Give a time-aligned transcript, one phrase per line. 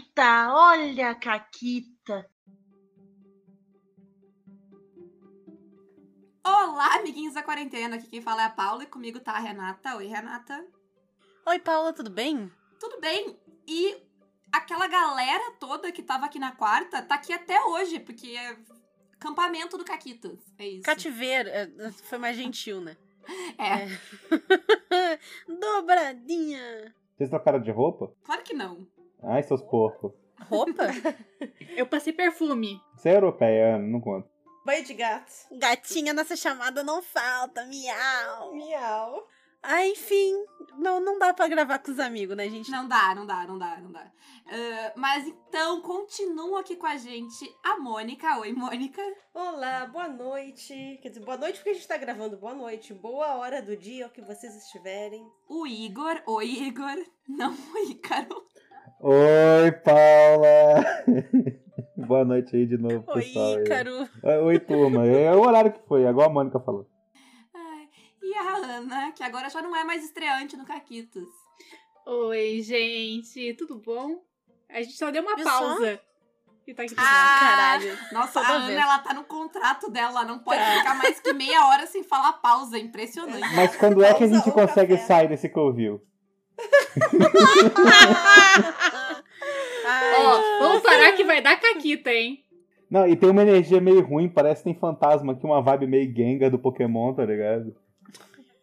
[0.00, 2.26] Caquita, olha a Caquita.
[6.44, 7.96] Olá, amiguinhos da quarentena.
[7.96, 9.96] Aqui quem fala é a Paula e comigo tá a Renata.
[9.96, 10.66] Oi, Renata.
[11.46, 12.50] Oi, Paula, tudo bem?
[12.78, 13.38] Tudo bem?
[13.66, 14.02] E
[14.50, 18.56] aquela galera toda que tava aqui na quarta tá aqui até hoje, porque é
[19.14, 20.38] acampamento do Caquitas.
[20.58, 20.82] É isso.
[20.82, 21.48] Cativeiro.
[21.50, 22.96] é, Foi mais gentil, né?
[23.58, 23.88] É, É.
[25.46, 26.94] Dobradinha.
[27.16, 28.14] Vocês trocaram de roupa?
[28.24, 28.88] claro que não.
[29.22, 30.12] Ai, seus porcos.
[30.48, 30.86] Roupa?
[31.76, 32.80] Eu passei perfume.
[32.96, 34.28] Você é europeia, Ana, não conta.
[34.64, 35.32] Banho de gato.
[35.52, 38.54] Gatinha nessa chamada não falta, miau.
[38.54, 39.26] Miau.
[39.62, 40.32] Ah, enfim,
[40.78, 42.70] não, não dá pra gravar com os amigos, né, gente?
[42.70, 44.10] Não dá, não dá, não dá, não dá.
[44.46, 48.38] Ah, mas então, continua aqui com a gente a Mônica.
[48.38, 49.02] Oi, Mônica.
[49.34, 50.98] Olá, boa noite.
[51.02, 52.38] Quer dizer, boa noite porque a gente tá gravando.
[52.38, 52.94] Boa noite.
[52.94, 55.22] Boa hora do dia que vocês estiverem.
[55.46, 56.22] O Igor.
[56.26, 56.96] Oi, Igor.
[57.28, 58.46] Não o Ícaro.
[59.02, 60.84] Oi, Paula!
[61.96, 63.60] Boa noite aí de novo, Oi, pessoal.
[63.60, 64.08] Ícaro.
[64.22, 65.06] Oi, Oi, turma.
[65.06, 66.86] É o horário que foi, igual a Mônica falou.
[67.54, 67.88] Ai,
[68.22, 71.24] E a Ana, que agora já não é mais estreante no Caquitas.
[72.06, 74.22] Oi, gente, tudo bom?
[74.68, 76.00] A gente só deu uma Viu pausa.
[76.66, 77.98] E tá aqui Ah, Caralho.
[78.12, 81.66] Nossa, a Ana, ela tá no contrato dela, ela não pode ficar mais que meia
[81.66, 83.54] hora sem falar pausa, é impressionante.
[83.56, 85.06] Mas quando é que a gente consegue café?
[85.06, 86.00] sair desse covil?
[90.18, 92.44] Ó, vamos parar que vai dar caquita, hein?
[92.90, 96.12] Não, e tem uma energia meio ruim, parece que tem fantasma aqui, uma vibe meio
[96.14, 97.74] Gengar do Pokémon, tá ligado?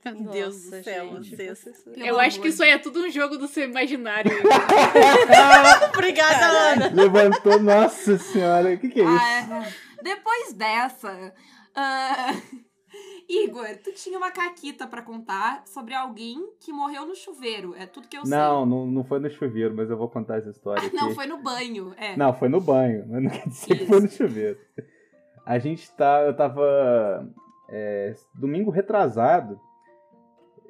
[0.06, 3.02] meu Deus do Nossa, céu, vocês- Pelo Eu acho amor que isso aí é tudo
[3.02, 4.32] um jogo do seu imaginário.
[5.94, 6.92] Obrigada, Ana.
[6.94, 9.20] Levantou, nossa senhora, o que, que é isso?
[9.22, 10.04] Ah, é.
[10.04, 11.34] Depois dessa,
[11.76, 12.34] ah,
[13.30, 17.76] Igor, tu tinha uma caquita pra contar sobre alguém que morreu no chuveiro.
[17.76, 20.50] É tudo que eu Não, não, não foi no chuveiro, mas eu vou contar essa
[20.50, 20.90] história sei.
[20.90, 20.98] aqui.
[20.98, 21.94] Não, foi no banho.
[21.98, 22.16] É.
[22.16, 23.88] Não, foi no banho, mas não quer dizer que Isso.
[23.88, 24.60] foi no chuveiro.
[25.46, 26.22] A gente tá.
[26.22, 27.28] Eu tava.
[27.70, 29.60] é, domingo retrasado.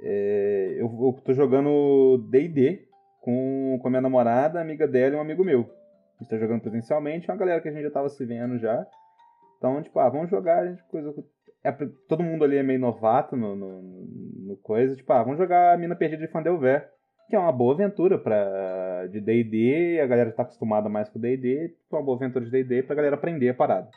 [0.01, 2.87] é, eu, eu tô jogando DD
[3.21, 5.69] com, com a minha namorada, amiga dela e um amigo meu.
[6.19, 8.57] A gente tá jogando presencialmente, é uma galera que a gente já tava se vendo
[8.57, 8.87] já.
[9.57, 11.13] Então, tipo, ah, vamos jogar, a gente coisa.
[11.63, 11.71] É,
[12.07, 14.95] todo mundo ali é meio novato no, no, no coisa.
[14.95, 16.87] Tipo, ah, vamos jogar Mina Perdida de Fandelver.
[17.29, 21.75] Que é uma boa aventura pra, de D&D, a galera tá acostumada mais com D&D,
[21.85, 23.89] então é uma boa aventura de D&D pra galera aprender a parada.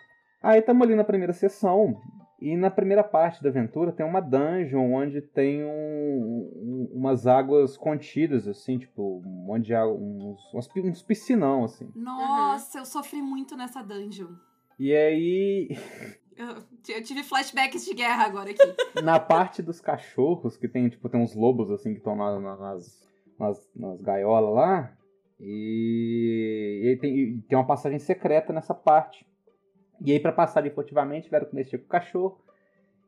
[0.42, 1.96] Aí estamos ali na primeira sessão,
[2.40, 7.76] e na primeira parte da aventura tem uma dungeon onde tem um- um- umas águas
[7.76, 11.88] contidas, assim, tipo, um monte de água, uns, uns, pi- uns piscinão, assim.
[11.94, 14.30] Nossa, eu sofri muito nessa dungeon.
[14.76, 15.68] E aí,
[16.40, 18.62] Eu, tive flashbacks de guerra agora aqui.
[19.02, 22.56] na parte dos cachorros, que tem, tipo, tem uns lobos, assim, que estão na- na-
[22.56, 23.06] nas,
[23.38, 24.96] nas, nas gaiolas lá,
[25.38, 29.26] e, e tem, e tem uma passagem secreta nessa parte.
[30.04, 32.40] E aí, pra passar furtivamente, tiveram que mexer com o cachorro.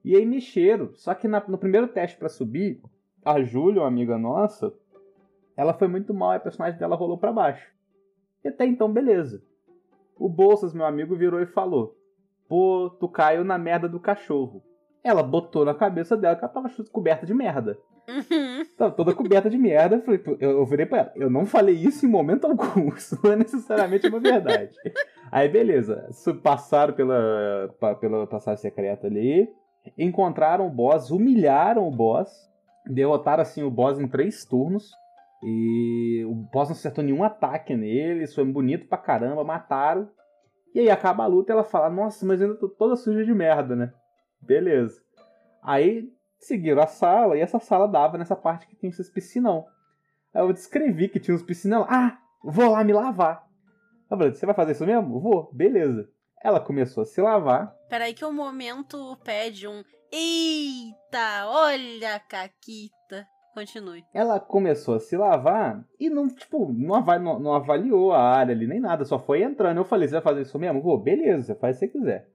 [0.04, 0.92] E aí mexeram.
[0.94, 2.82] Só que na- no primeiro teste pra subir,
[3.24, 4.74] a Júlia, uma amiga nossa,
[5.56, 7.70] ela foi muito mal e a personagem dela rolou pra baixo.
[8.44, 9.42] E até então, beleza.
[10.18, 11.96] O Bolsas, meu amigo, virou e falou:
[12.52, 14.62] Pô, tu caiu na merda do cachorro.
[15.02, 17.78] Ela botou na cabeça dela que ela tava coberta de merda.
[18.06, 18.62] Uhum.
[18.76, 19.96] Tava toda coberta de merda.
[19.96, 21.12] Eu, falei, eu, eu virei pra ela.
[21.16, 22.88] Eu não falei isso em momento algum.
[22.94, 24.68] Isso não é necessariamente uma verdade.
[25.30, 26.06] Aí, beleza.
[26.42, 29.48] Passaram pela, pela passagem secreta ali.
[29.96, 32.30] Encontraram o boss, humilharam o boss.
[32.84, 34.90] Derrotaram, assim, o boss em três turnos.
[35.42, 38.24] E o boss não acertou nenhum ataque nele.
[38.24, 39.42] Isso foi bonito pra caramba.
[39.42, 40.06] Mataram.
[40.74, 43.34] E aí acaba a luta ela fala: Nossa, mas eu ainda tô toda suja de
[43.34, 43.92] merda, né?
[44.40, 45.02] Beleza.
[45.62, 49.66] Aí seguiram a sala e essa sala dava nessa parte que tinha esses piscinão.
[50.34, 51.86] Aí eu descrevi que tinha uns piscinão.
[51.88, 53.46] Ah, vou lá me lavar.
[54.10, 55.20] Eu falei, você vai fazer isso mesmo?
[55.20, 56.08] Vou, beleza.
[56.42, 57.72] Ela começou a se lavar.
[57.88, 59.82] Peraí que o momento pede um
[60.14, 63.26] Eita, olha a Caquita.
[63.54, 64.04] Continue.
[64.14, 68.54] Ela começou a se lavar e não, tipo, não, ava- não- não avaliou a área
[68.54, 69.76] ali nem nada, só foi entrando.
[69.78, 70.80] Eu falei, você vai fazer isso mesmo?
[70.80, 72.28] Vou, beleza, faz se você quiser.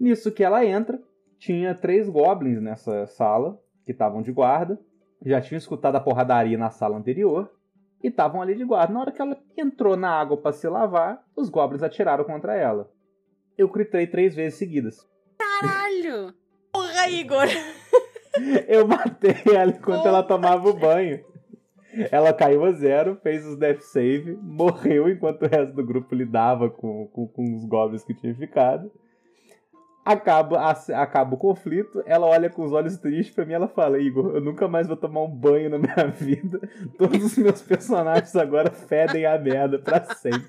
[0.00, 0.98] Nisso que ela entra,
[1.38, 4.78] tinha três goblins nessa sala, que estavam de guarda.
[5.24, 7.50] Já tinham escutado a porradaria na sala anterior.
[8.02, 8.92] E estavam ali de guarda.
[8.92, 12.90] Na hora que ela entrou na água para se lavar, os goblins atiraram contra ela.
[13.56, 15.06] Eu gritei três vezes seguidas.
[15.38, 16.34] Caralho!
[16.72, 17.46] Porra, Igor!
[18.68, 21.20] Eu matei ela enquanto ela tomava o banho.
[22.10, 26.68] Ela caiu a zero, fez os death save, morreu enquanto o resto do grupo lidava
[26.68, 28.90] com, com, com os goblins que tinham ficado.
[30.04, 33.98] Acaba, a- acaba o conflito, ela olha com os olhos tristes pra mim ela fala,
[33.98, 36.60] Igor, eu nunca mais vou tomar um banho na minha vida.
[36.96, 40.46] Todos os meus personagens agora fedem a merda pra sempre.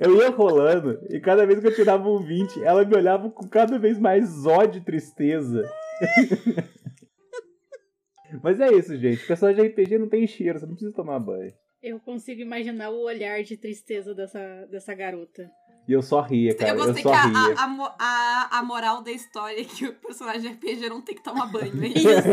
[0.00, 3.46] Eu ia rolando e cada vez que eu tirava um 20, ela me olhava com
[3.46, 5.68] cada vez mais ódio e tristeza.
[8.42, 9.26] Mas é isso, gente.
[9.26, 11.52] Personagem de RPG não tem cheiro, você não precisa tomar banho.
[11.82, 15.50] Eu consigo imaginar o olhar de tristeza dessa, dessa garota.
[15.86, 16.70] E eu só ria, cara.
[16.70, 17.54] eu Eu, gostei só que a, ria.
[17.58, 21.14] a, a, a, a moral da história é que o personagem de RPG não tem
[21.14, 21.72] que tomar banho.
[21.84, 22.28] É Isso.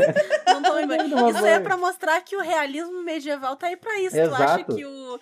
[0.48, 1.09] Não tô lembrando.
[1.09, 4.15] Não, Isso é pra mostrar que o realismo medieval tá aí pra isso.
[4.15, 4.75] Tu acha Exato.
[4.75, 5.19] que o,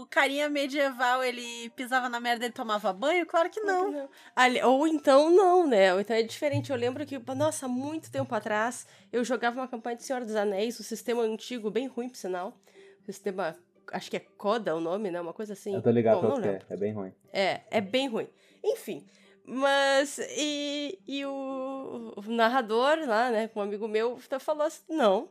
[0.00, 3.26] o carinha medieval, ele pisava na merda e ele tomava banho?
[3.26, 4.08] Claro que não.
[4.34, 5.92] Ali- ou então não, né?
[5.92, 6.70] Ou então é diferente.
[6.70, 10.78] Eu lembro que, nossa, muito tempo atrás, eu jogava uma campanha de Senhor dos Anéis,
[10.80, 12.56] o sistema antigo, bem ruim, por sinal.
[13.02, 13.54] O sistema,
[13.92, 15.20] acho que é Coda o nome, né?
[15.20, 15.74] Uma coisa assim.
[15.74, 16.60] Eu tô ligado Bom, não que é.
[16.68, 17.12] É bem ruim.
[17.32, 18.28] É, é bem ruim.
[18.62, 19.06] Enfim.
[19.44, 25.28] Mas, e, e o, o narrador lá, né, com um amigo meu, falou assim: não,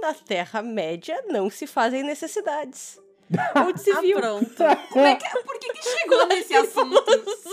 [0.00, 3.00] na Terra-média não se fazem necessidades.
[3.56, 4.54] Onde se Ah, pronto.
[4.92, 7.04] Como é que, por que, que chegou nesse assunto?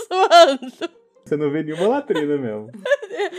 [0.06, 0.94] Zoando.
[1.24, 2.70] Você não vê nenhuma latrina mesmo.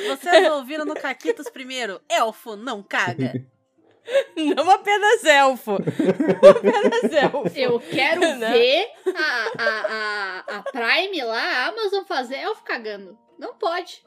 [0.09, 2.01] Vocês ouviram no Caquitos primeiro?
[2.09, 3.45] Elfo não caga.
[4.55, 5.71] Não apenas elfo.
[5.81, 7.57] Não apenas elfo.
[7.57, 8.51] Eu quero Né?
[8.51, 9.69] ver a, a,
[10.47, 13.17] a, a Prime lá, a Amazon fazer elfo cagando.
[13.39, 14.03] Não pode.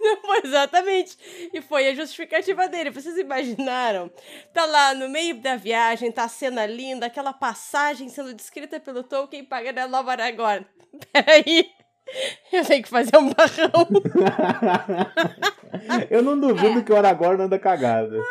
[0.00, 1.16] Não foi exatamente.
[1.52, 2.90] E foi a justificativa dele.
[2.90, 4.10] Vocês imaginaram?
[4.52, 9.02] Tá lá no meio da viagem, tá a cena linda, aquela passagem sendo descrita pelo
[9.02, 10.66] Tolkien pagando a Nova Aragorn.
[11.12, 11.70] Peraí.
[12.52, 13.88] Eu tenho que fazer um barrão.
[16.10, 16.82] eu não duvido É.
[16.82, 18.22] que o Aragorn anda cagado.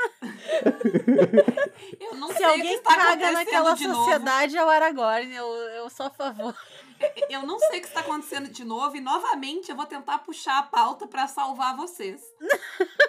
[2.00, 4.00] Eu não Se sei o que alguém está caga naquela de novo.
[4.04, 5.36] sociedade é o Aragorn.
[5.36, 6.56] Eu, eu sou a favor.
[7.30, 10.60] Eu não sei o que está acontecendo de novo e novamente eu vou tentar puxar
[10.60, 12.22] a pauta pra salvar vocês.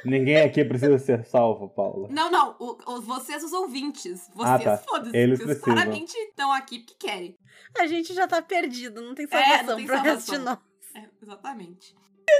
[0.05, 2.09] Ninguém aqui precisa ser salvo, Paula.
[2.11, 4.29] Não, não, o- os, vocês, os ouvintes.
[4.35, 4.79] Vocês, Ah, tá.
[4.79, 5.17] foda-se.
[5.17, 5.75] Eles vocês precisam.
[5.75, 7.37] claramente estão aqui porque querem.
[7.79, 10.59] A gente já tá perdido, não tem É, não salvação tem pro resto de nós.
[10.95, 11.95] É, exatamente.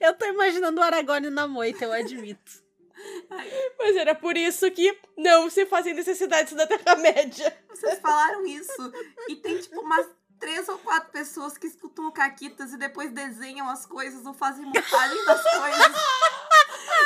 [0.00, 2.61] Eu tô imaginando o Aragorn na moita, eu admito.
[3.78, 7.56] Mas era por isso que não se fazem necessidades da Terra-média.
[7.68, 8.92] Vocês falaram isso.
[9.28, 10.06] E tem, tipo, umas
[10.38, 14.64] três ou quatro pessoas que escutam o Caquitas e depois desenham as coisas ou fazem
[14.64, 15.92] montagem das coisas.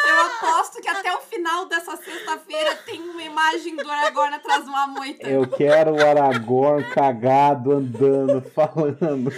[0.08, 4.69] Eu aposto que até o final dessa sexta-feira tem uma imagem do Aragorn atrás de
[4.70, 5.28] uma moita.
[5.28, 9.31] Eu quero o Aragorn cagado, andando, falando.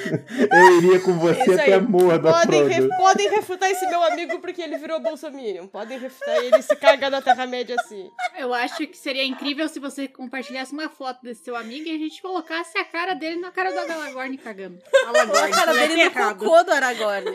[0.50, 4.76] Eu iria com você até Mordor, Podem, re- podem refutar esse meu amigo porque ele
[4.78, 5.66] virou bolsominion.
[5.66, 8.10] Podem refutar ele se cagar na Terra-média assim.
[8.36, 11.98] Eu acho que seria incrível se você compartilhasse uma foto desse seu amigo e a
[11.98, 14.78] gente colocasse a cara dele na cara do Aragorn cagando.
[15.06, 16.38] Aragorn, A cara dele no errado.
[16.38, 17.26] cocô do Aragorn.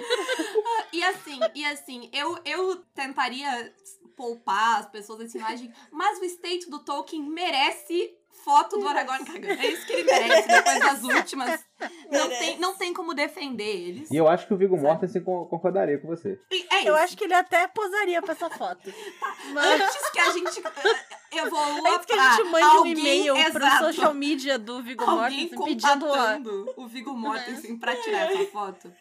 [0.91, 3.73] E assim, e assim, eu, eu tentaria
[4.15, 8.13] poupar as pessoas dessa imagem, mas o state do Tolkien merece
[8.43, 9.59] foto do Aragorn cagando.
[9.61, 11.65] É isso que ele merece depois das últimas.
[12.11, 14.11] Não tem, não tem como defender eles.
[14.11, 16.39] E eu acho que o Viggo Mortensen con- concordaria com você.
[16.71, 16.87] É.
[16.87, 18.93] Eu acho que ele até posaria pra essa foto.
[19.53, 23.33] Mas Antes que a gente eh, evolua antes que a gente mande um alguém, e-mail
[23.51, 28.45] pro exato, social media do Viggo alguém Mortensen pedindo o Viggo Mortensen pra tirar essa
[28.51, 28.93] foto.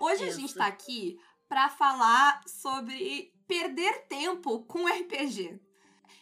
[0.00, 0.40] Hoje a Isso.
[0.40, 1.18] gente tá aqui
[1.52, 5.60] pra falar sobre perder tempo com RPG.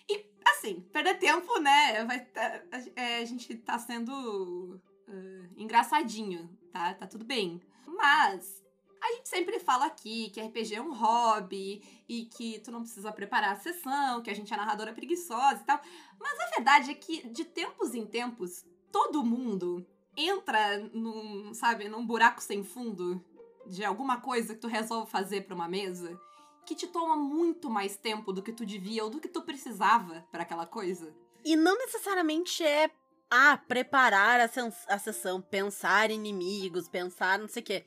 [0.09, 2.05] E, assim, perder tempo, né?
[2.05, 2.61] Vai tá-
[2.97, 6.95] é, a gente tá sendo ah, engraçadinho, tá?
[6.95, 7.63] Tá tudo bem.
[7.87, 8.61] Mas
[9.01, 13.13] a gente sempre fala aqui que RPG é um hobby e que tu não precisa
[13.13, 15.81] preparar a sessão, que a gente é narradora preguiçosa e tal.
[16.19, 22.05] Mas a verdade é que, de tempos em tempos, todo mundo entra num, sabe, num
[22.05, 23.25] buraco sem fundo
[23.67, 26.19] de alguma coisa que tu resolve fazer pra uma mesa
[26.67, 30.25] que te toma muito mais tempo do que tu devia ou do que tu precisava
[30.31, 31.13] pra aquela coisa.
[31.45, 32.91] E não necessariamente é
[33.31, 34.45] ah, preparar a,
[34.89, 37.87] a sessão, pensar inimigos, pensar não sei o quê.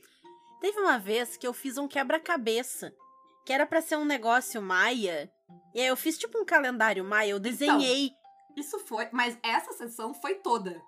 [0.59, 2.93] Teve uma vez que eu fiz um quebra-cabeça,
[3.45, 5.31] que era pra ser um negócio maia.
[5.73, 8.11] E aí eu fiz tipo um calendário maia, eu desenhei.
[8.55, 10.81] Isso foi, mas essa sessão foi toda.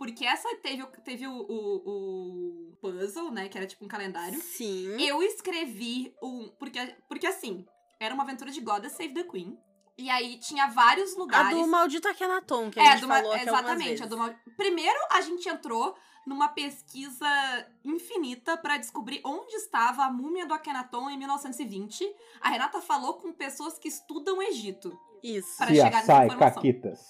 [0.00, 3.50] Porque essa teve, o- teve o, o, o puzzle, né?
[3.50, 4.40] Que era tipo um calendário.
[4.40, 4.96] Sim.
[4.98, 6.48] Eu escrevi um.
[6.58, 7.66] Porque, porque assim,
[8.00, 9.58] era uma aventura de Goddess Save the Queen.
[9.98, 11.54] E aí tinha vários A lugares.
[11.58, 13.88] do Maldito Akhenaton, que a é, gente do falou aqui exatamente.
[13.88, 14.00] vezes.
[14.00, 15.94] A do mal- Primeiro, a gente entrou
[16.26, 17.26] numa pesquisa
[17.84, 22.10] infinita pra descobrir onde estava a múmia do Akhenaton em 1920.
[22.40, 24.98] A Renata falou com pessoas que estudam Egito.
[25.22, 25.58] Isso.
[25.58, 26.54] Para Se chegar nessa informação.
[26.54, 27.00] caquitas.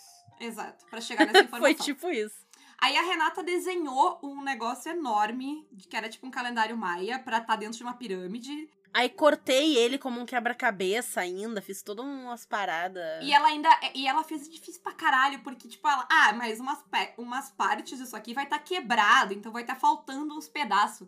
[0.40, 1.60] Exato, pra chegar nessa informação.
[1.60, 2.49] Foi tipo isso.
[2.80, 7.56] Aí a Renata desenhou um negócio enorme, que era tipo um calendário maia, pra estar
[7.56, 8.68] dentro de uma pirâmide.
[8.92, 13.22] Aí cortei ele como um quebra-cabeça ainda, fiz todas umas paradas.
[13.22, 13.68] E ela ainda.
[13.94, 16.08] E ela fez difícil pra caralho, porque, tipo, ela.
[16.10, 16.82] Ah, mas umas,
[17.16, 21.06] umas partes disso aqui vai estar quebrado, então vai estar faltando uns pedaços.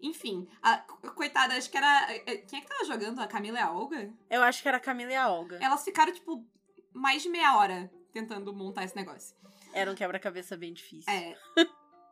[0.00, 2.06] Enfim, a co- coitada, acho que era.
[2.14, 3.18] eh, Quem é que tava jogando?
[3.20, 4.10] A Camila e a Olga?
[4.30, 5.58] Eu acho que era a Camila e a Olga.
[5.60, 6.46] Elas ficaram, tipo,
[6.94, 9.34] mais de meia hora tentando montar esse negócio.
[9.76, 11.12] Era um quebra-cabeça bem difícil.
[11.12, 11.36] É.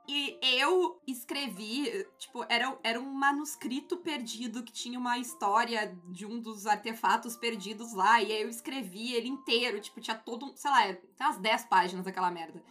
[0.07, 6.39] E eu escrevi, tipo, era, era um manuscrito perdido que tinha uma história de um
[6.39, 8.21] dos artefatos perdidos lá.
[8.21, 11.65] E aí eu escrevi ele inteiro, tipo, tinha todo um, sei lá, tem umas 10
[11.65, 12.63] páginas daquela merda.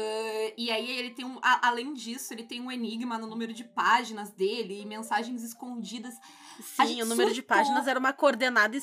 [0.00, 1.38] Ah, e aí ele tem um.
[1.42, 6.14] a- além disso, ele tem um enigma no número de páginas dele e mensagens escondidas.
[6.62, 7.56] Sim, o número de surtou.
[7.56, 8.76] páginas era uma coordenada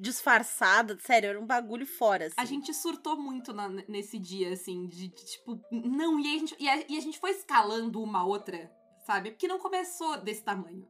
[0.00, 0.98] disfarçada.
[1.00, 2.34] Sério, era um bagulho fora, assim.
[2.38, 6.56] A gente surtou muito na- nesse dia, assim, de, de, tipo, não, e, a gente,
[6.58, 8.70] e, a, e a gente foi escalando uma outra,
[9.06, 9.30] sabe?
[9.30, 10.86] Porque não começou desse tamanho.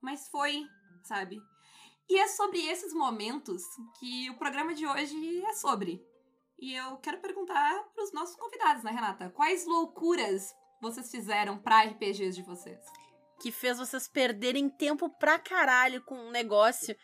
[0.00, 0.66] Mas foi,
[1.04, 1.40] sabe?
[2.08, 3.62] E é sobre esses momentos
[3.98, 6.04] que o programa de hoje é sobre.
[6.62, 9.28] E eu quero perguntar pros nossos convidados, né, Renata?
[9.30, 12.78] Quais loucuras vocês fizeram pra RPGs de vocês?
[13.40, 16.94] Que fez vocês perderem tempo pra caralho com um negócio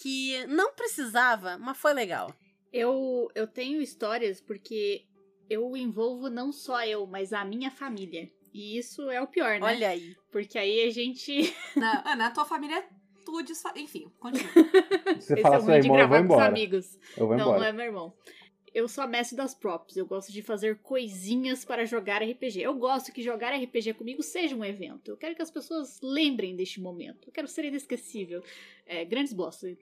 [0.00, 2.32] que não precisava, mas foi legal.
[2.72, 5.04] Eu, eu tenho histórias porque
[5.50, 8.30] eu envolvo não só eu, mas a minha família.
[8.54, 9.66] E isso é o pior, né?
[9.66, 10.14] Olha aí.
[10.30, 11.52] Porque aí a gente.
[11.74, 12.88] Na, Ana, a tua família é
[13.24, 13.72] tu desfa...
[13.76, 14.52] Enfim, continua.
[15.18, 16.46] Você Esse falar é o ruim de irmão, eu vou gravar com os embora.
[16.46, 16.98] amigos.
[17.16, 17.58] Eu vou não, embora.
[17.58, 18.14] não é meu irmão.
[18.72, 19.96] Eu sou a mestre das props.
[19.96, 22.60] Eu gosto de fazer coisinhas para jogar RPG.
[22.60, 25.10] Eu gosto que jogar RPG comigo seja um evento.
[25.10, 27.28] Eu quero que as pessoas lembrem deste momento.
[27.28, 28.42] Eu quero ser inesquecível.
[28.86, 29.76] É, grandes bostas.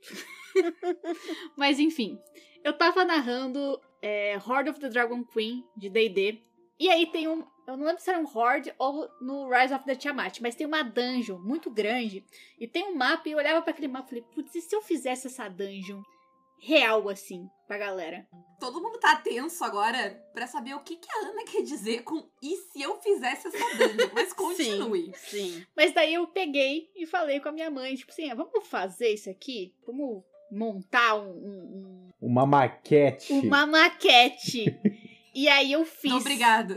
[1.57, 2.18] Mas enfim,
[2.64, 6.42] eu tava narrando é, Horde of the Dragon Queen de D&D.
[6.80, 7.45] E aí tem um...
[7.66, 10.66] Eu não lembro se era um Horde ou no Rise of the Tiamat, mas tem
[10.66, 12.25] uma dungeon muito grande.
[12.59, 14.75] E tem um mapa, e eu olhava para aquele mapa e falei, putz, e se
[14.75, 16.02] eu fizesse essa dungeon
[16.60, 18.26] real, assim, pra galera?
[18.60, 22.28] Todo mundo tá tenso agora pra saber o que, que a Ana quer dizer com
[22.42, 24.10] e se eu fizesse essa dungeon.
[24.14, 25.12] Mas continue.
[25.16, 25.64] Sim.
[25.76, 29.10] Mas daí eu peguei e falei com a minha mãe, tipo assim, ah, vamos fazer
[29.14, 29.72] isso aqui?
[29.86, 33.32] Vamos montar um- um- Uma maquete.
[33.32, 34.76] um- uma maquete.
[35.34, 36.74] e aí eu fiz Obrigada.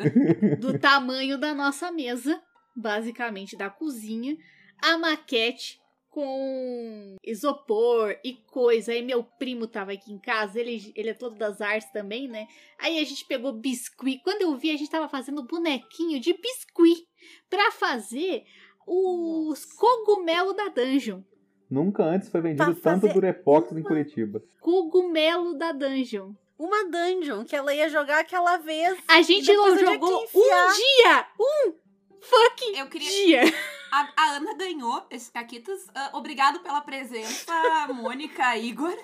[0.59, 2.39] do tamanho da nossa mesa,
[2.75, 4.37] basicamente da cozinha,
[4.83, 5.79] a maquete
[6.11, 8.91] com isopor e coisa.
[8.91, 12.47] Aí meu primo tava aqui em casa, ele, ele é todo das artes também, né?
[12.77, 14.21] Aí a gente pegou biscuit.
[14.23, 17.07] Quando eu vi, a gente tava fazendo bonequinho de biscuit
[17.49, 18.43] pra fazer
[18.85, 21.21] os cogumelos da dungeon.
[21.69, 24.43] Nunca antes foi vendido Pra tanto Durepox em uma- Curitiba.
[24.59, 26.33] Cogumelo da dungeon.
[26.59, 28.97] Uma dungeon que ela ia jogar aquela vez.
[29.07, 31.27] A gente jogou um dia!
[31.39, 31.73] Um
[32.19, 33.45] fucking Eu queria.
[33.45, 33.53] dia!
[33.91, 35.87] A, a Ana ganhou esses caquitas.
[35.93, 37.51] Ah, obrigado pela presença,
[37.93, 38.97] Mônica, Igor.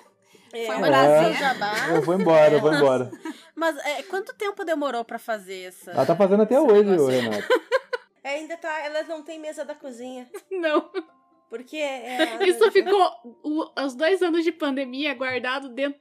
[0.52, 1.34] É, Foi um prazer.
[1.36, 3.10] jabá- Eu vou embora, eu vou embora.
[3.54, 5.90] Mas é, quanto tempo demorou pra fazer essa?
[5.90, 7.46] Ela tá fazendo até hoje, Renato.
[8.24, 8.78] É, ainda tá.
[8.80, 10.26] Elas não têm mesa da cozinha.
[10.50, 10.90] Não.
[11.50, 12.46] Porque é.
[12.46, 13.10] Isso ficou
[13.42, 16.00] o- os dois anos de pandemia guardado dentro,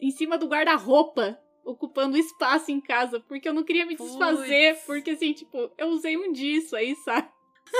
[0.00, 5.10] em cima do guarda-roupa, ocupando espaço em casa, porque eu não queria me desfazer, porque
[5.12, 7.28] assim, tipo, eu usei um disso aí, sabe?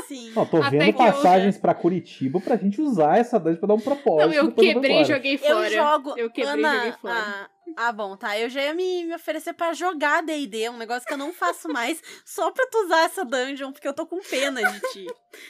[0.08, 0.32] Sim.
[0.34, 3.68] Ó, tô Até vendo que eu- passagens pra Curitiba pra gente usar essa dungeon pra
[3.68, 4.26] dar um propósito.
[4.28, 5.70] Não, eu quebrei e joguei Eu fora.
[5.70, 6.14] jogo.
[6.16, 7.14] Eu quebrei e Ana, joguei fora.
[7.14, 8.38] Ah, ah, bom, tá.
[8.38, 11.68] Eu já ia me, me oferecer pra jogar DD, um negócio que eu não faço
[11.68, 15.06] mais, só pra tu usar essa dungeon, porque eu tô com pena de ti.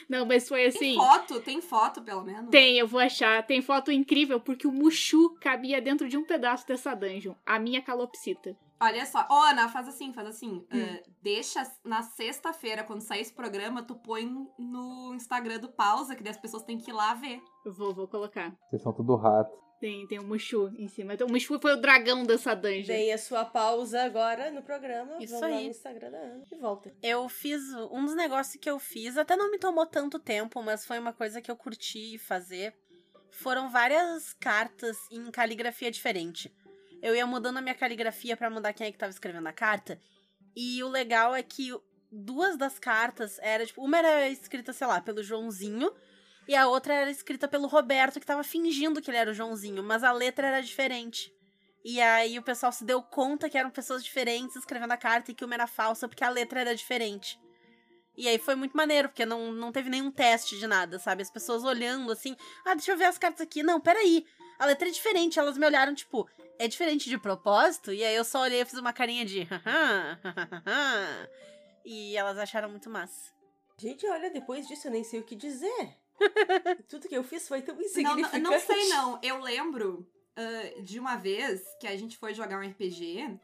[0.09, 0.95] Não, mas foi Tem assim.
[0.97, 1.41] foto?
[1.41, 2.51] Tem foto, pelo menos?
[2.51, 3.45] Tem, eu vou achar.
[3.47, 7.35] Tem foto incrível, porque o Mushu cabia dentro de um pedaço dessa dungeon.
[7.47, 8.57] A minha calopsita.
[8.83, 9.25] Olha só.
[9.31, 10.67] Ô, Ana, faz assim, faz assim.
[10.69, 14.27] Ah, deixa na sexta-feira, quando sair esse programa, tu põe
[14.59, 17.41] no Instagram do Pausa, que daí as pessoas têm que ir lá ver.
[17.65, 18.53] Eu vou, vou colocar.
[18.69, 19.57] Vocês são tudo rato.
[19.79, 21.15] Tem, tem o Mushu em cima.
[21.15, 22.87] Então, o Mushu foi o dragão dessa dungeon.
[22.87, 25.17] Dei a sua pausa agora no programa.
[25.21, 25.65] Isso Vamos lá aí.
[25.65, 26.95] no Instagram da Ana e volta.
[27.03, 27.63] Eu fiz.
[27.91, 31.13] Um dos negócios que eu fiz, até não me tomou tanto tempo, mas foi uma
[31.13, 32.75] coisa que eu curti fazer.
[33.31, 36.53] Foram várias cartas em caligrafia diferente.
[37.03, 40.01] Eu ia mudando a minha caligrafia pra mudar quem é que tava escrevendo a carta.
[40.55, 41.73] E o legal é que
[42.11, 45.93] duas das cartas era, tipo, uma era escrita, sei lá, pelo Joãozinho,
[46.47, 49.83] e a outra era escrita pelo Roberto, que tava fingindo que ele era o Joãozinho,
[49.83, 51.33] mas a letra era diferente.
[51.85, 55.35] E aí o pessoal se deu conta que eram pessoas diferentes escrevendo a carta e
[55.35, 57.41] que uma era falsa porque a letra era diferente.
[58.17, 61.23] E aí foi muito maneiro, porque não, não teve nenhum teste de nada, sabe?
[61.23, 63.63] As pessoas olhando assim, ah, deixa eu ver as cartas aqui.
[63.63, 64.25] Não, peraí.
[64.59, 65.39] A letra é diferente.
[65.39, 66.29] Elas me olharam, tipo,
[66.59, 67.93] é diferente de propósito?
[67.93, 69.47] E aí eu só olhei e fiz uma carinha de.
[71.85, 73.33] e elas acharam muito massa.
[73.79, 75.97] Gente, olha, depois disso eu nem sei o que dizer.
[76.89, 78.39] Tudo que eu fiz foi tão Não, insignificante.
[78.41, 79.19] não, não sei não.
[79.23, 80.07] Eu lembro
[80.37, 83.39] ah, de uma vez que a gente foi jogar um RPG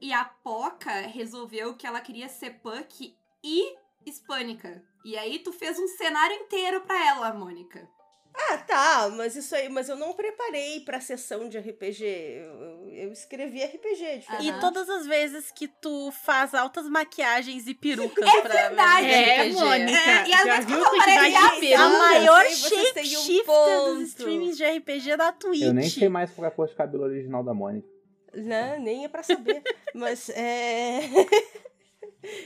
[0.00, 3.14] e a Poca resolveu que ela queria ser punk
[3.44, 3.76] e
[4.06, 4.82] hispânica.
[5.04, 7.88] E aí tu fez um cenário inteiro pra ela, Mônica.
[8.34, 12.04] Ah, tá, mas isso aí, mas eu não preparei pra sessão de RPG.
[12.04, 14.48] Eu, eu escrevi RPG, diferente.
[14.48, 19.06] E todas as vezes que tu faz altas maquiagens e perucas É pra verdade.
[19.06, 19.52] É, RPG.
[19.54, 19.98] Mônica.
[19.98, 21.82] É, e às já vezes quando aparece de a- peruca?
[21.82, 23.94] A Não, maior um shapeshifter ponto.
[23.96, 25.62] dos streamings de RPG da Twitch.
[25.62, 27.86] Eu nem sei mais qual é a cor de cabelo original da Mônica.
[28.34, 29.62] Não, nem é pra saber.
[29.94, 31.00] mas é.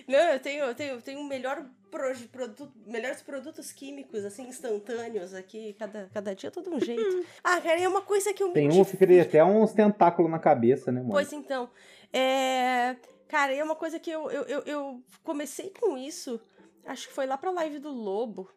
[0.09, 5.35] Não, eu tenho, eu tenho, eu tenho um melhor produto, melhores produtos químicos, assim, instantâneos
[5.35, 5.75] aqui.
[5.79, 7.25] Cada, cada dia todo um jeito.
[7.43, 10.39] ah, cara, é uma coisa que eu Tem um que cria até uns tentáculos na
[10.39, 11.15] cabeça, né, Mônica?
[11.15, 11.69] Pois então,
[12.13, 12.97] é...
[13.29, 16.41] Cara, é uma coisa que eu, eu, eu, eu comecei com isso,
[16.85, 18.49] acho que foi lá pra live do Lobo,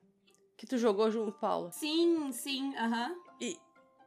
[0.55, 1.71] que tu jogou junto, Paula.
[1.71, 3.15] Sim, sim, aham.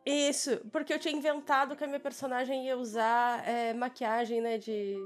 [0.05, 4.97] Isso, porque eu tinha inventado que a minha personagem ia usar é, maquiagem, né, de...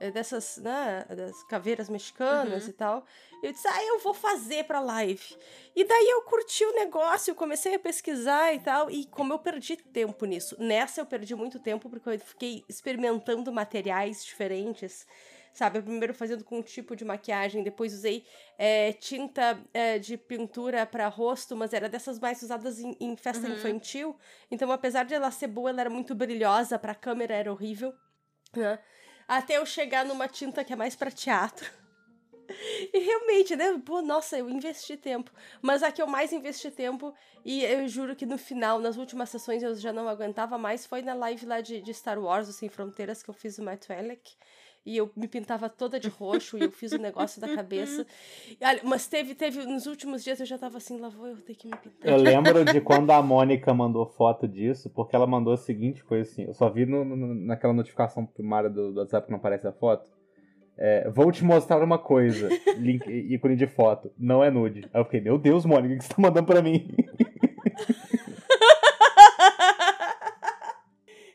[0.00, 2.70] é, Dessas, né, das caveiras mexicanas Uhum.
[2.70, 3.04] e tal.
[3.42, 5.36] E eu disse, ah, eu vou fazer pra live.
[5.76, 8.90] E daí eu curti o negócio, comecei a pesquisar e tal.
[8.90, 10.56] E como eu perdi tempo nisso.
[10.58, 15.06] Nessa eu perdi muito tempo, porque eu fiquei experimentando materiais diferentes.
[15.52, 18.24] Sabe, eu primeiro fazendo com um tipo de maquiagem, depois usei
[18.56, 23.48] é, tinta é, de pintura para rosto, mas era dessas mais usadas em, em festa
[23.48, 23.54] Uhum.
[23.54, 24.16] infantil.
[24.48, 27.92] Então, apesar de ela ser boa, ela era muito brilhosa, pra câmera era horrível.
[28.54, 28.78] né?
[29.30, 31.70] Até eu chegar numa tinta que é mais pra teatro.
[32.92, 33.80] E realmente, né?
[33.86, 35.30] Pô, nossa, eu investi tempo.
[35.62, 39.30] Mas a que eu mais investi tempo, e eu juro que no final, nas últimas
[39.30, 42.68] sessões, eu já não aguentava mais, foi na live lá de, de Star Wars, Sem
[42.68, 44.32] Fronteiras, que eu fiz o Matt Welleck.
[44.84, 48.06] E eu me pintava toda de roxo e eu fiz o negócio da cabeça.
[48.62, 51.54] Olha, mas teve, teve, nos últimos dias eu já tava assim, lá vou eu ter
[51.54, 52.10] que me pintar.
[52.10, 56.28] Eu lembro de quando a Mônica mandou foto disso, porque ela mandou a seguinte coisa
[56.30, 56.44] assim.
[56.44, 59.72] Eu só vi no- no- naquela notificação primária do, do WhatsApp que não aparece a
[59.72, 60.10] foto.
[60.78, 62.48] É, vou te mostrar uma coisa.
[62.78, 64.10] Link, ícone de foto.
[64.18, 64.88] Não é nude.
[64.94, 66.88] Aí eu fiquei, meu Deus, Mônica, o que você tá mandando pra mim?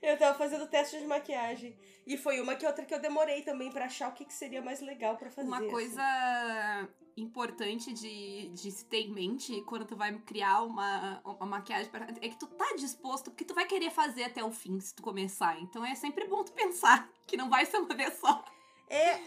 [0.02, 1.78] Eu tava fazendo teste de maquiagem.
[2.06, 4.62] E foi uma que outra que eu demorei também pra achar o que, que seria
[4.62, 5.48] mais legal pra fazer.
[5.48, 5.69] Uma assim.
[5.69, 11.89] coisa importante de, de se ter em mente quando tu vai criar uma, uma maquiagem
[11.89, 14.93] pra- é que tu tá disposto, porque tu vai querer fazer até o fim se
[14.93, 15.58] tu começar.
[15.62, 18.43] Então é sempre bom tu pensar que não vai ser uma vez só.
[18.89, 19.19] É,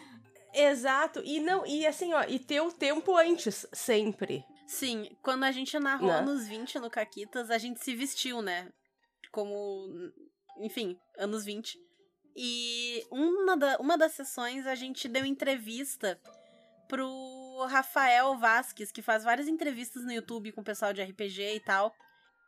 [0.55, 1.21] exato.
[1.25, 4.44] E não, e assim, ó, e ter o tempo antes, sempre.
[4.66, 6.18] Sim, quando a gente narrou Né?
[6.18, 8.71] anos 20 no Caquitas, a gente se vestiu, né?
[9.33, 9.88] Como,
[10.61, 11.79] enfim, anos 20.
[12.37, 16.21] E uma, da, uma das sessões a gente deu entrevista
[16.88, 21.61] pro Rafael Vasques, que faz várias entrevistas no YouTube com o pessoal de RPG e
[21.61, 21.94] tal.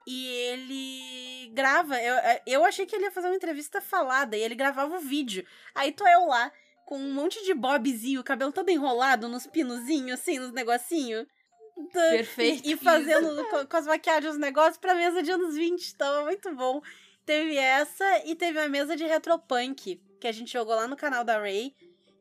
[0.06, 2.00] E ele grava.
[2.00, 2.14] Eu,
[2.46, 5.44] eu achei que ele ia fazer uma entrevista falada, e ele gravava o vídeo.
[5.74, 6.50] Aí tô eu lá,
[6.86, 11.26] com um monte de bobzinho, o cabelo todo enrolado nos pinozinhos, assim, nos negocinhos.
[11.92, 12.68] Da- Perfeito.
[12.68, 15.94] E, fazendo com, com as maquiagens os negócios pra mesa de anos 20.
[15.96, 16.80] Tava muito bom.
[17.30, 21.22] Teve essa e teve a mesa de Retropunk, que a gente jogou lá no canal
[21.22, 21.72] da Ray.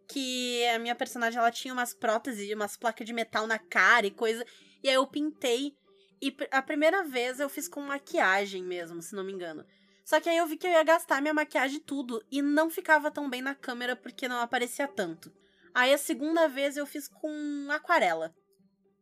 [0.08, 4.12] Que a minha personagem ela tinha umas próteses, umas placas de metal na cara e
[4.12, 4.46] coisa.
[4.84, 5.76] E aí eu pintei.
[6.22, 9.66] E a primeira vez eu fiz com maquiagem mesmo, se não me engano.
[10.06, 12.24] Só que aí eu vi que eu ia gastar minha maquiagem tudo.
[12.32, 15.34] E não ficava tão bem na câmera porque não aparecia tanto.
[15.74, 18.32] Aí a segunda vez eu fiz com aquarela.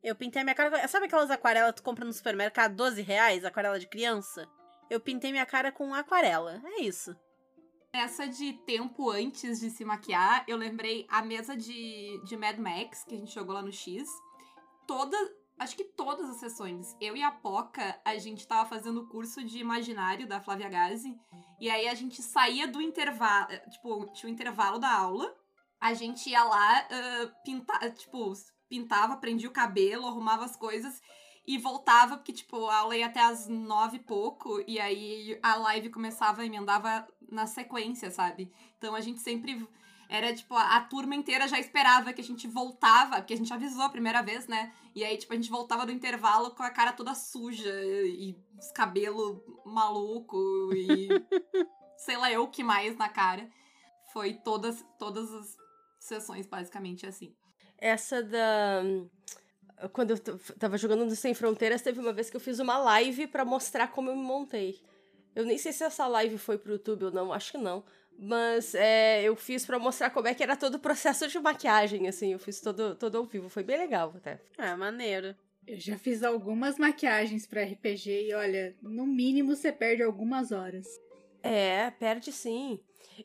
[0.02, 0.88] Eu pintei a minha cara.
[0.88, 4.48] Sabe aquelas aquarelas que tu compra no supermercado, 12 reais, aquarela de criança?
[4.90, 6.62] Eu pintei minha cara com aquarela.
[6.64, 7.16] É isso.
[7.92, 13.04] Essa de tempo antes de se maquiar, eu lembrei a mesa de, de Mad Max,
[13.04, 14.08] que a gente jogou lá no X.
[14.86, 15.18] Toda,
[15.60, 19.44] acho que todas as sessões, eu e a Poca, a gente tava fazendo o curso
[19.44, 21.18] de imaginário da Flávia Gazi.
[21.60, 25.34] E aí a gente saía do intervalo, tipo, tinha o intervalo da aula.
[25.80, 28.34] A gente ia lá, ah, pintar, tipo,
[28.70, 31.02] pintava, prendia o cabelo, arrumava as coisas
[31.48, 35.56] e voltava, porque, tipo, a aula ia até as nove e pouco, e aí a
[35.56, 38.52] live começava e emendava na sequência, sabe?
[38.78, 39.66] Então a gente sempre.
[40.10, 43.54] Era tipo, a, a turma inteira já esperava que a gente voltava, porque a gente
[43.54, 44.74] avisou a primeira vez, né?
[44.96, 47.74] E aí, tipo, a gente voltava do intervalo com a cara toda suja
[48.06, 50.38] e os cabelos maluco
[50.74, 51.10] e
[51.98, 53.50] sei lá eu o que mais na cara.
[54.14, 55.58] Foi todas, todas as
[56.00, 57.36] sessões, basicamente, assim.
[57.78, 58.82] Essa da.
[59.94, 60.20] Quando eu
[60.58, 63.88] tava jogando no Sem Fronteiras, teve uma vez que eu fiz uma live pra mostrar
[63.90, 64.80] como eu me montei.
[65.36, 67.84] Eu nem sei se essa live foi pro YouTube ou não, acho que não.
[68.18, 72.08] Mas é, eu fiz pra mostrar como é que era todo o processo de maquiagem,
[72.08, 72.34] assim.
[72.34, 73.48] Eu fiz todo, todo ao vivo.
[73.48, 74.42] Foi bem legal até.
[74.58, 75.36] É, maneiro.
[75.68, 80.88] Eu já fiz algumas maquiagens pra RPG e olha, no mínimo você perde algumas horas.
[81.44, 82.80] É, perde sim.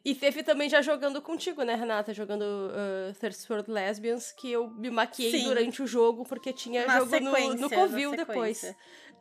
[0.05, 2.15] E teve também já jogando contigo, né, Renata?
[2.15, 5.45] Jogando uh, Thirst World Lesbians, que eu me maquiei Sim.
[5.45, 8.65] durante o jogo, porque tinha Na jogo no, no na Covil depois.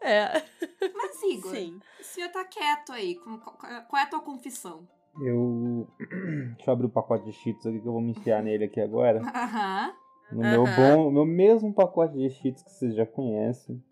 [0.01, 0.41] É.
[0.95, 1.79] Mas, Igor, Sim.
[1.99, 3.15] o senhor tá quieto aí.
[3.15, 4.87] Qual é a tua confissão?
[5.19, 5.87] Eu.
[6.55, 8.79] Deixa eu abrir o pacote de cheats aqui que eu vou me enfiar nele aqui
[8.79, 9.19] agora.
[9.19, 9.93] Aham.
[10.31, 10.75] No meu Aham.
[10.75, 13.83] bom, meu mesmo pacote de cheats que vocês já conhecem.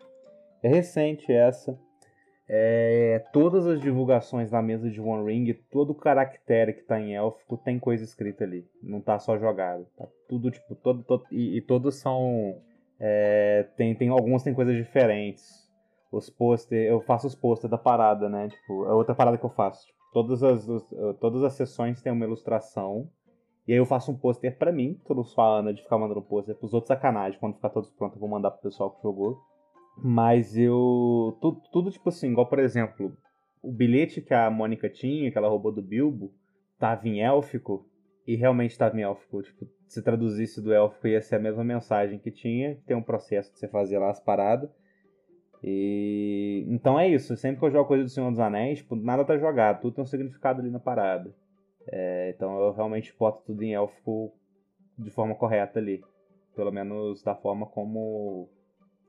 [0.62, 1.78] É recente essa.
[2.52, 7.14] É, todas as divulgações da mesa de One Ring, todo o caractere que tá em
[7.14, 8.66] élfico tem coisa escrita ali.
[8.82, 9.86] Não tá só jogado.
[9.96, 12.56] Tá tudo, tipo, todo, todo- e, e todos são.
[12.98, 15.70] é, tem, tem alguns tem coisas diferentes.
[16.10, 18.48] Os pôster, eu faço os pôster da parada, né?
[18.48, 19.86] Tipo, é outra parada que eu faço.
[19.86, 23.08] Tipo, todas as, eh, todas as sessões têm uma ilustração.
[23.68, 26.56] E aí eu faço um pôster pra mim, sou a Ana de ficar mandando pôster
[26.56, 27.38] pros outros sacanagem.
[27.38, 29.38] Quando ficar todos prontos, eu vou mandar pro pessoal que jogou.
[29.96, 31.36] Mas eu.
[31.40, 33.16] Tudo, tudo tipo assim, igual por exemplo,
[33.62, 36.32] o bilhete que a Mônica tinha, que ela roubou do Bilbo,
[36.78, 37.86] tava em élfico.
[38.26, 39.42] E realmente tava em élfico.
[39.42, 42.78] Tipo, se traduzisse do élfico ia ser a mesma mensagem que tinha.
[42.86, 44.70] Tem um processo de você fazer lá as paradas.
[45.62, 46.64] E.
[46.68, 47.36] Então é isso.
[47.36, 49.80] Sempre que eu jogo coisa do Senhor dos Anéis, tipo, nada tá jogado.
[49.80, 51.34] Tudo tem um significado ali na parada.
[51.88, 54.32] É, então eu realmente boto tudo em élfico
[54.98, 56.00] de forma correta ali.
[56.54, 58.48] Pelo menos da forma como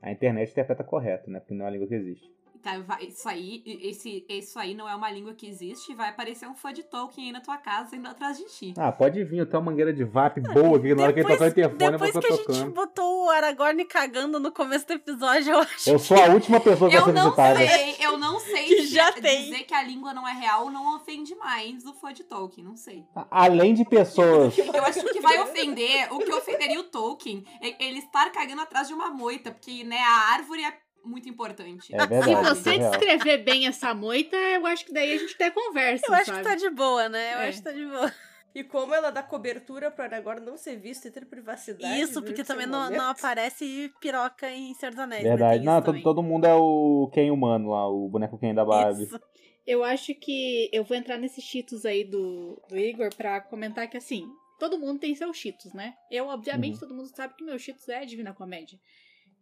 [0.02, 1.38] a internet interpreta correto, né?
[1.38, 2.30] Porque não é uma língua que existe.
[2.62, 6.46] Tá, vai- isso aí, esse, isso aí não é uma língua que existe vai aparecer
[6.48, 8.74] um fã de Tolkien aí na tua casa indo atrás de ti.
[8.78, 10.94] Ah, pode vir, eu tenho uma mangueira de VAP boa aqui.
[10.94, 13.24] Na hora que ele tocar o interfone, eu vou depois estar que a gente botou
[13.26, 16.96] o Aragorn cagando no começo do episódio, eu acho Eu sou a última pessoa que
[16.96, 17.58] vai Eu ser não visitada.
[17.58, 19.64] sei, eu não sei Que se já dizer tem.
[19.64, 23.04] que a língua não é real não ofende mais o fã de Tolkien, não sei.
[23.30, 24.56] Além de pessoas.
[24.56, 28.30] Eu acho que o que vai ofender, o que ofenderia o Tolkien é ele estar
[28.30, 30.72] cagando atrás de uma moita, porque, né, a árvore é
[31.04, 31.94] muito importante.
[31.94, 32.32] É Se verdade.
[32.32, 36.04] isso você é descrever bem essa moita, eu acho que daí a gente até conversa,
[36.08, 36.38] Eu acho sabe?
[36.38, 37.34] que tá de boa, né?
[37.34, 37.48] Eu É.
[37.48, 38.12] acho que tá de boa.
[38.54, 42.00] E como ela dá cobertura pra Aragorn não ser visto e ter privacidade.
[42.02, 45.22] Isso, porque também não, não aparece piroca em Senhor dos Anéis.
[45.24, 45.30] né?
[45.30, 45.64] Verdade.
[45.64, 49.04] Não, todo, todo mundo é o Ken humano lá, o boneco Ken da Barbie.
[49.04, 49.18] Isso.
[49.66, 53.96] Eu acho que eu vou entrar nesses cheetos aí do, do Igor pra comentar que,
[53.96, 55.94] assim, todo mundo tem seus cheetos, né?
[56.10, 56.80] Eu, obviamente, Uhum.
[56.80, 58.78] todo mundo sabe que meu cheetos é Divina Comédia.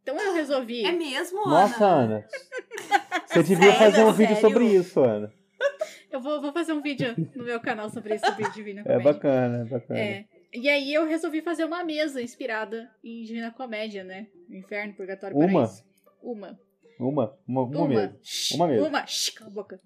[0.02, 0.84] Então eu resolvi...
[0.84, 2.16] É mesmo, Nossa, Ana?
[2.16, 2.26] Ana.
[3.26, 3.78] Você devia Sério?
[3.78, 4.50] fazer um vídeo Sério?
[4.50, 5.32] sobre isso, Ana.
[6.10, 9.12] Eu vou, vou fazer um vídeo no meu canal sobre isso, sobre Divina É Comédia.
[9.12, 10.00] bacana, é bacana.
[10.00, 10.24] É.
[10.52, 14.26] E aí eu resolvi fazer uma mesa inspirada em Divina Comédia, né?
[14.50, 15.46] Inferno, Purgatório, Uma?
[15.52, 15.84] Paraíso.
[16.20, 16.58] Uma.
[16.98, 17.88] Uma, uma, uma, Uma.
[17.88, 18.18] mesmo.
[18.22, 18.86] Shh, Uma mesmo.
[18.88, 19.06] Uma.
[19.06, 19.80] Shh, cala a boca.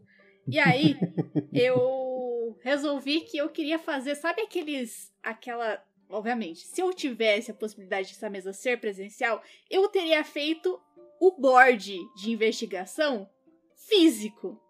[0.48, 0.96] E aí,
[1.53, 5.12] eu resolvi que eu queria fazer, sabe aqueles.
[5.22, 5.79] aquela.
[6.09, 10.81] Obviamente, se eu tivesse a possibilidade dessa mesa ser presencial, eu teria feito
[11.21, 13.29] o board de investigação
[13.88, 14.61] físico.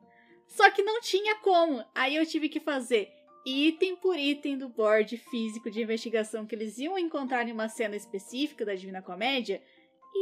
[0.47, 1.85] Só que não tinha como.
[1.95, 3.11] Aí eu tive que fazer
[3.45, 7.97] item por item do board físico de investigação que eles iam encontrar em uma cena
[7.97, 9.63] específica da Divina Comédia,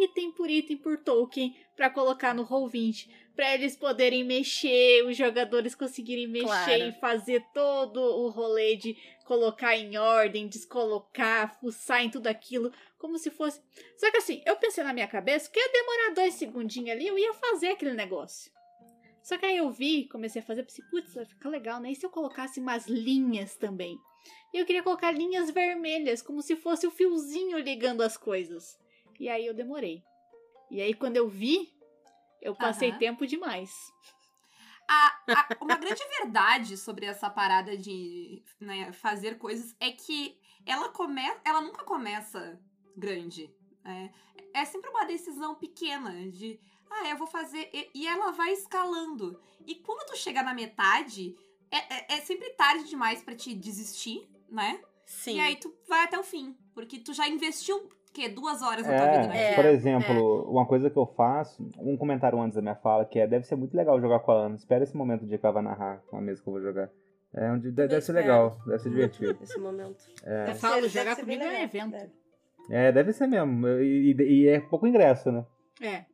[0.05, 5.75] item por item por token para colocar no Roll20, para eles poderem mexer, os jogadores
[5.75, 6.85] conseguirem mexer Claro.
[6.85, 13.19] e fazer todo o rolê de colocar em ordem, descolocar, fuçar em tudo aquilo, como
[13.19, 13.61] se fosse.
[13.97, 17.19] Só que assim, eu pensei na minha cabeça que ia demorar dois segundinhos ali, eu
[17.19, 18.53] ia fazer aquele negócio.
[19.23, 21.93] Só que aí eu vi, comecei a fazer, pensei, putz, vai ficar legal, né?
[21.93, 23.97] E se eu colocasse umas linhas também?
[24.53, 28.79] E eu queria colocar linhas vermelhas, como se fosse o fiozinho ligando as coisas.
[29.19, 30.03] E aí eu demorei.
[30.71, 31.73] E aí quando eu vi,
[32.43, 32.99] eu passei Aham.
[32.99, 33.93] tempo demais.
[34.89, 40.89] A- a- uma grande verdade sobre essa parada de né, fazer coisas é que ela,
[40.91, 42.61] come, ela nunca começa
[42.97, 43.51] grande.
[43.85, 44.13] né?
[44.53, 47.71] É sempre uma decisão pequena de, ah, eu vou fazer.
[47.73, 49.41] E, e ela vai escalando.
[49.67, 51.35] E quando tu chega na metade,
[51.71, 54.83] é, é- é sempre tarde demais pra te desistir, né?
[55.07, 55.37] Sim.
[55.37, 56.57] E aí tu vai até o fim.
[56.75, 58.29] Porque tu já investiu, o quê?
[58.29, 59.35] Duas horas da tua vida É, naquilo.
[59.43, 63.19] É, por exemplo, uma coisa que eu faço, um comentário antes da minha fala, que
[63.19, 64.55] é, deve ser muito legal jogar com a Ana.
[64.55, 66.89] Espera esse momento de que ela vai narrar com a mesa que eu vou jogar.
[67.35, 69.39] É onde deve, deve ser legal, deve ser divertido.
[69.43, 70.05] Esse momento.
[70.23, 72.13] É, Eu falo, jogar comigo é um legal, evento.
[72.71, 73.67] é deve ser mesmo.
[73.69, 75.45] E, e- e é pouco ingresso, né?
[75.81, 76.05] É.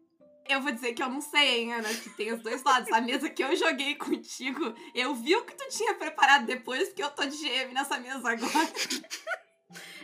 [0.48, 2.90] Eu vou dizer que eu não sei, hein, Ana, que tem os dois lados.
[2.90, 7.02] A mesa que eu joguei contigo, eu vi o que tu tinha preparado depois, porque
[7.02, 8.38] eu tô de GM nessa mesa agora.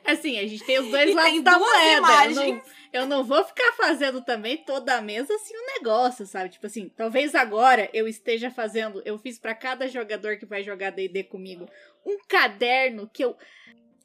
[0.04, 2.24] Assim, a gente tem os dois E lados da moeda.
[2.26, 6.50] Eu não, eu não vou ficar fazendo também toda a mesa assim um negócio, sabe?
[6.50, 10.90] Tipo assim, talvez agora eu esteja fazendo, eu fiz para cada jogador que vai jogar
[10.90, 11.66] D&D comigo
[12.04, 13.36] um caderno que eu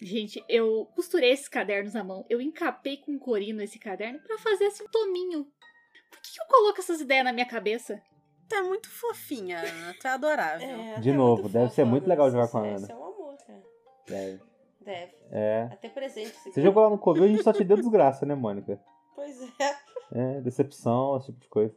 [0.01, 2.25] Gente, eu costurei esses cadernos à mão.
[2.29, 5.43] Eu encapei com corino esse caderno para fazer assim um tominho.
[6.09, 8.01] Por que, que eu coloco essas ideias na minha cabeça?
[8.51, 9.95] É muito fofinha, Ana.
[10.01, 10.69] É adorável.
[10.69, 12.13] É, De é novo, deve fofa, ser muito Ana.
[12.13, 12.87] legal jogar com a Deve Ana.
[12.87, 13.63] ser um amor, cara.
[14.07, 14.48] Deve.
[14.89, 15.11] Deve.
[15.31, 15.69] É.
[15.71, 16.35] Até presente.
[16.37, 18.79] se Você jogou lá no Covil, a gente só te deu desgraça, né, Mônica?
[19.15, 19.75] Pois é.
[20.11, 21.75] É, decepção, esse tipo de coisa.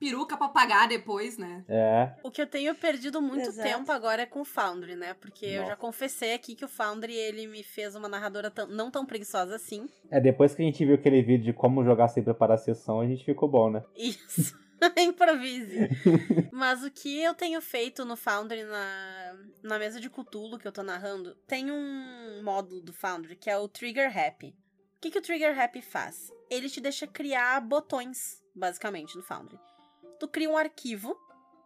[0.00, 1.64] Peruca pra pagar depois, né?
[1.68, 2.10] É.
[2.24, 3.68] O que eu tenho perdido muito Exato.
[3.68, 5.14] tempo agora é com o Foundry, né?
[5.14, 5.76] Porque eu já Nossa.
[5.76, 9.88] confessei aqui que o Foundry, ele me fez uma narradora tão- não tão preguiçosa assim.
[10.10, 12.98] É, depois que a gente viu aquele vídeo de como jogar sem preparar a sessão,
[13.00, 13.84] a gente ficou bom, né?
[13.96, 14.60] Isso.
[14.98, 15.88] Improvise.
[16.50, 20.72] Mas o que eu tenho feito no Foundry, na, na mesa de Cthulhu que eu
[20.72, 24.48] tô narrando, tem um módulo do Foundry que é o Trigger Happy.
[24.48, 26.30] O que, que o Trigger Happy faz?
[26.48, 29.58] Ele te deixa criar botões, basicamente, no Foundry.
[30.20, 31.16] Tu cria um arquivo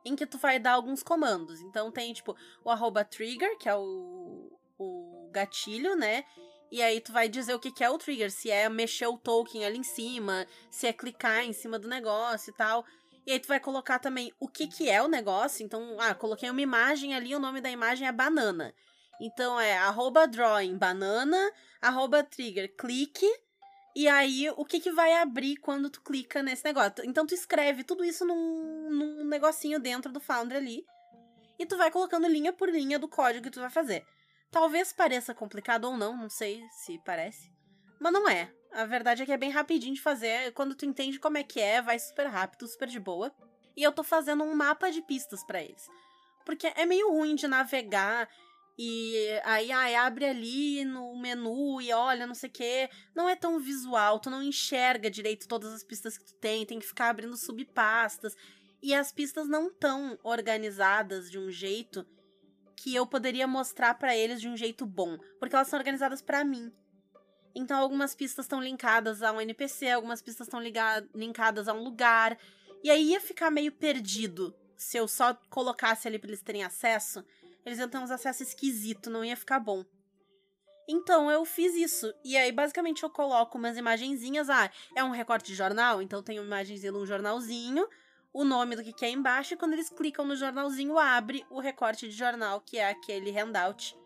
[0.04, 1.60] em que tu vai dar alguns comandos.
[1.60, 6.24] Então tem, tipo, o arroba trigger, que é o, o gatilho, né?
[6.70, 9.18] E aí tu vai dizer o que, que é o trigger, se é mexer o
[9.18, 12.84] token ali em cima, se é clicar em cima do negócio e tal.
[13.26, 15.64] E aí tu vai colocar também o que, que é o negócio.
[15.64, 18.72] Então, ah, coloquei uma imagem ali, o nome da imagem é banana.
[19.20, 23.26] Então é arroba drawing banana, arroba trigger clique.
[23.96, 27.02] E aí, o que, que vai abrir quando tu clica nesse negócio?
[27.02, 30.84] Então, tu escreve tudo isso num, num negocinho dentro do Foundry ali.
[31.58, 34.04] E tu vai colocando linha por linha do código que tu vai fazer.
[34.50, 37.50] Talvez pareça complicado ou não, não sei se parece.
[37.98, 38.52] Mas não é.
[38.76, 40.52] A verdade é que é bem rapidinho de fazer.
[40.52, 43.34] Quando tu entende como é que é, vai super rápido, super de boa.
[43.74, 45.88] E eu tô fazendo um mapa de pistas pra eles.
[46.44, 48.28] Porque é meio ruim de navegar
[48.78, 52.90] e aí abre ali no menu e olha, não sei o quê.
[53.14, 56.78] Não é tão visual, tu não enxerga direito todas as pistas que tu tem, tem
[56.78, 58.34] que ficar abrindo subpastas.
[58.82, 62.06] E as pistas não tão organizadas de um jeito
[62.76, 66.44] que eu poderia mostrar pra eles de um jeito bom, porque elas são organizadas pra
[66.44, 66.70] mim.
[67.58, 70.60] Então algumas pistas estão linkadas a um NPC, algumas pistas estão
[71.14, 72.38] linkadas a um lugar,
[72.84, 77.24] e aí ia ficar meio perdido se eu só colocasse ali pra eles terem acesso.
[77.64, 79.82] Eles iam ter uns acessos esquisitos, não ia ficar bom.
[80.86, 82.12] Então eu fiz isso.
[82.22, 84.50] E aí, basicamente, eu coloco umas imagenzinhas.
[84.50, 87.88] Ah, é um recorte de jornal, então tem uma imagenzinha de um jornalzinho,
[88.34, 92.06] o nome do que é embaixo, e quando eles clicam no jornalzinho, abre o recorte
[92.06, 93.96] de jornal, que é aquele handout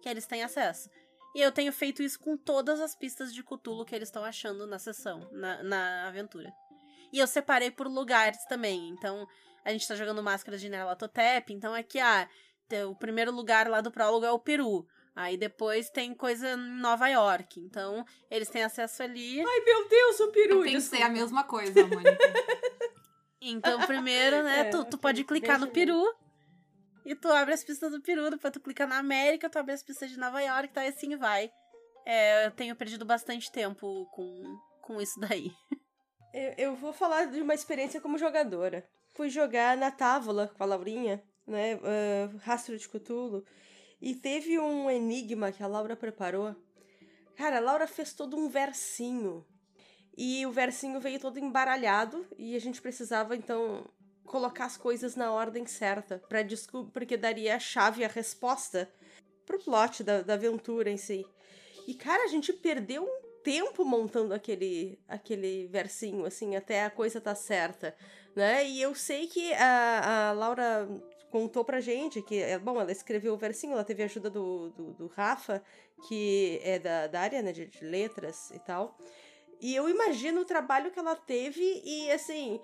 [0.00, 0.88] que eles têm acesso.
[1.34, 4.66] E eu tenho feito isso com todas as pistas de Cthulhu que eles estão achando
[4.66, 6.52] na sessão, na, na aventura.
[7.12, 8.88] E eu separei por lugares também.
[8.88, 9.26] Então,
[9.64, 12.28] a gente tá jogando Máscaras de Nerlatotep, então aqui, ah,
[12.88, 14.86] o primeiro lugar lá do prólogo é o Peru.
[15.14, 17.60] Aí depois tem coisa em Nova York.
[17.60, 19.40] Então, eles têm acesso ali.
[19.40, 20.58] Ai, meu Deus, o peru.
[20.58, 22.18] Eu pensei a mesma coisa, Mônica.
[23.42, 26.14] Então, primeiro, né, É, tu, tu pode clicar deixa no Peru.
[27.04, 29.82] E tu abre as pistas do Peru, depois tu clica na América, tu abre as
[29.82, 30.84] pistas de Nova York, tá?
[30.84, 31.50] E assim vai.
[32.06, 35.52] É, eu tenho perdido bastante tempo com, com isso daí.
[36.32, 38.88] Eu, eu vou falar de uma experiência como jogadora.
[39.14, 41.74] Fui jogar na Távola com a Laurinha, né?
[41.82, 43.44] ah, Rastro de Cthulhu.
[44.00, 46.54] E teve um enigma que a Laura preparou.
[47.36, 49.44] Cara, a Laura fez todo um versinho.
[50.16, 52.24] E o versinho veio todo embaralhado.
[52.38, 53.90] E a gente precisava, então,
[54.30, 56.22] colocar as coisas na ordem certa.
[56.28, 58.88] para descobrir, porque daria a chave, a resposta
[59.44, 61.26] pro plot da, da aventura em si.
[61.84, 67.20] E, cara, a gente perdeu um tempo montando aquele, aquele versinho, assim, até a coisa
[67.20, 67.96] tá certa,
[68.36, 68.64] né?
[68.64, 70.88] E eu sei que a, a Laura
[71.32, 74.70] contou pra gente que, é, bom, ela escreveu o versinho, ela teve a ajuda do,
[74.70, 75.60] do, do Rafa,
[76.06, 78.96] que é da, da área, né, de, de letras e tal.
[79.60, 82.60] E eu imagino o trabalho que ela teve e, assim,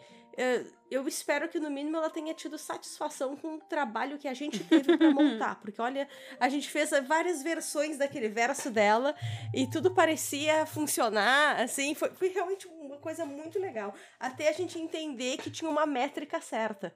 [0.90, 4.62] eu espero que no mínimo ela tenha tido satisfação com o trabalho que a gente
[4.64, 5.60] teve pra montar.
[5.60, 9.14] Porque, olha, a gente fez várias versões daquele verso dela
[9.54, 13.94] e tudo parecia funcionar, assim, foi, foi realmente uma coisa muito legal.
[14.20, 16.94] Até a gente entender que tinha uma métrica certa,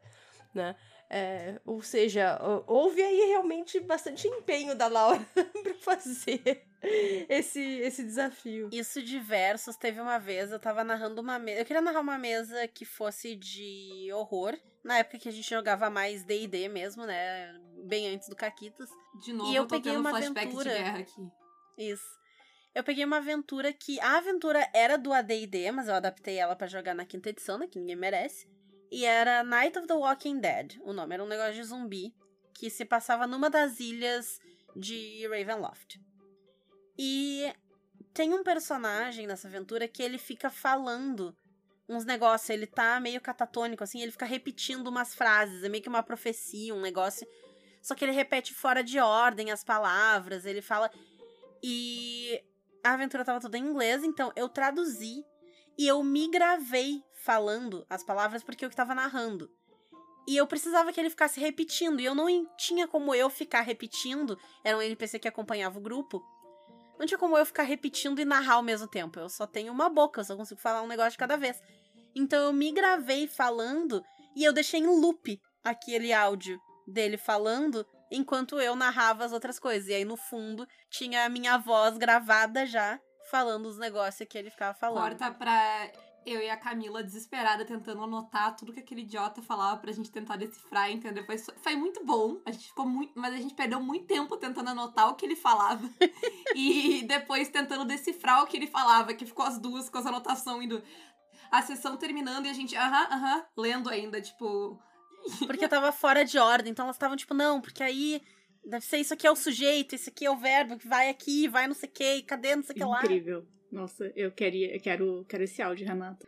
[0.54, 0.76] né?
[1.12, 5.20] É, ou seja, hou- houve aí realmente bastante empenho da Laura
[5.64, 6.62] pra fazer
[7.28, 8.70] esse, esse desafio.
[8.72, 11.60] Isso de versos, teve uma vez, eu tava narrando uma mesa.
[11.60, 14.56] Eu queria narrar uma mesa que fosse de horror.
[14.84, 17.54] Na época que a gente jogava mais DD mesmo, né?
[17.84, 18.88] Bem antes do Caquitas.
[19.20, 20.70] De novo, E eu peguei tendo uma flashback aventura.
[20.70, 21.28] de guerra aqui.
[21.76, 22.20] Isso.
[22.74, 24.00] Eu peguei uma aventura que.
[24.00, 27.66] A aventura era do ADD, mas eu adaptei ela pra jogar na quinta edição, né?
[27.66, 28.48] Que ninguém merece.
[28.90, 30.80] E era Night of the Walking Dead.
[30.82, 32.14] O nome era um negócio de zumbi
[32.54, 34.40] que se passava numa das ilhas
[34.76, 36.00] de Ravenloft.
[36.98, 37.52] E
[38.12, 41.34] tem um personagem nessa aventura que ele fica falando
[41.88, 45.88] uns negócios, ele tá meio catatônico, assim, ele fica repetindo umas frases, é meio que
[45.88, 47.26] uma profecia, um negócio.
[47.82, 50.90] Só que ele repete fora de ordem as palavras, ele fala.
[51.62, 52.42] E
[52.84, 55.24] a aventura tava toda em inglês, então eu traduzi
[55.76, 59.50] e eu me gravei falando as palavras porque eu que tava narrando.
[60.26, 64.38] E eu precisava que ele ficasse repetindo, e eu não tinha como eu ficar repetindo,
[64.62, 66.22] era um NPC que acompanhava o grupo.
[66.98, 69.18] Não tinha como eu ficar repetindo e narrar ao mesmo tempo.
[69.18, 71.60] Eu só tenho uma boca, eu só consigo falar um negócio de cada vez.
[72.14, 74.04] Então eu me gravei falando
[74.36, 79.88] e eu deixei em loop aquele áudio dele falando enquanto eu narrava as outras coisas.
[79.88, 84.50] E aí no fundo tinha a minha voz gravada já falando os negócios que ele
[84.50, 85.02] ficava falando.
[85.02, 85.90] Corta pra
[86.24, 90.36] eu e a Camila desesperada tentando anotar tudo que aquele idiota falava pra gente tentar
[90.36, 91.24] decifrar, entendeu?
[91.24, 92.40] Foi, foi muito bom.
[92.44, 93.12] A gente ficou muito.
[93.18, 95.88] Mas a gente perdeu muito tempo tentando anotar o que ele falava.
[96.54, 100.64] e depois tentando decifrar o que ele falava, que ficou as duas com as anotações
[100.64, 100.82] indo.
[101.50, 104.80] A sessão terminando e a gente, aham, aham, lendo ainda, tipo.
[105.46, 108.22] Porque tava fora de ordem, então elas estavam tipo, não, porque aí
[108.64, 111.48] deve ser isso aqui é o sujeito, isso aqui é o verbo que vai aqui,
[111.48, 113.00] vai não sei o que, cadê não sei o que lá.
[113.00, 113.46] Incrível.
[113.70, 116.26] Nossa, eu queria, eu quero, quero esse áudio, Renata.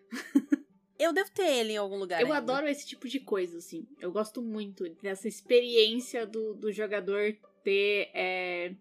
[0.98, 2.20] Eu devo ter ele em algum lugar.
[2.20, 2.38] Eu ainda.
[2.38, 3.88] adoro esse tipo de coisa, assim.
[4.00, 8.10] Eu gosto muito dessa experiência do, do jogador ter.
[8.14, 8.72] É,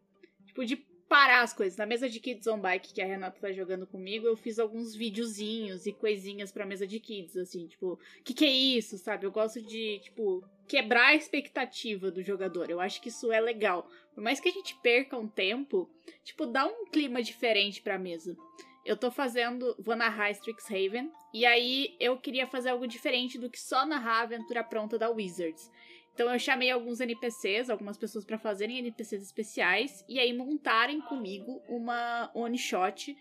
[0.46, 0.76] tipo, de
[1.12, 1.78] parar as coisas.
[1.78, 4.96] Na mesa de Kids on Bike que a Renata tá jogando comigo, eu fiz alguns
[4.96, 9.26] videozinhos e coisinhas pra mesa de kids, assim, tipo, o que, que é isso, sabe?
[9.26, 10.42] Eu gosto de, tipo,
[10.72, 12.70] quebrar a expectativa do jogador.
[12.70, 13.90] Eu acho que isso é legal.
[14.16, 15.90] Por mais que a gente perca um tempo,
[16.24, 18.38] tipo, dá um clima diferente pra mesa.
[18.86, 19.76] Eu tô fazendo.
[19.78, 21.12] Vou narrar Strixhaven.
[21.34, 25.10] E aí eu queria fazer algo diferente do que só narrar a aventura pronta da
[25.10, 25.70] Wizards.
[26.14, 31.62] Então eu chamei alguns NPCs, algumas pessoas pra fazerem NPCs especiais e aí montarem comigo
[31.68, 33.18] uma one shot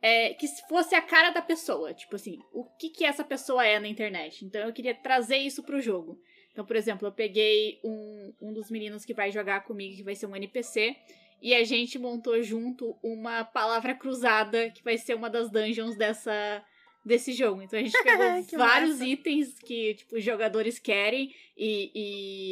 [0.00, 3.80] é, que fosse a cara da pessoa, tipo assim, o que que essa pessoa é
[3.80, 4.44] na internet.
[4.44, 6.20] Então eu queria trazer isso pro jogo.
[6.54, 10.14] Então, por exemplo, eu peguei um, um dos meninos que vai jogar comigo, que vai
[10.14, 10.94] ser um NPC,
[11.42, 16.64] e a gente montou junto uma palavra cruzada, que vai ser uma das dungeons dessa,
[17.04, 17.60] desse jogo.
[17.60, 19.04] Então a gente pegou vários massa.
[19.04, 21.90] itens que, tipo, os jogadores querem e,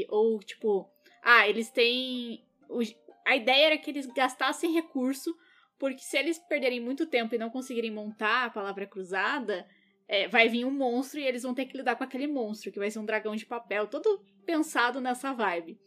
[0.03, 0.91] e- ou, tipo,
[1.23, 2.45] ah, eles têm...
[2.69, 5.33] os- A ideia era que eles gastassem recurso,
[5.79, 9.65] porque se eles perderem muito tempo e não conseguirem montar a palavra cruzada,
[10.13, 12.79] é, vai vir um monstro e eles vão ter que lidar com aquele monstro, que
[12.79, 15.79] vai ser um dragão de papel, todo pensado nessa vibe.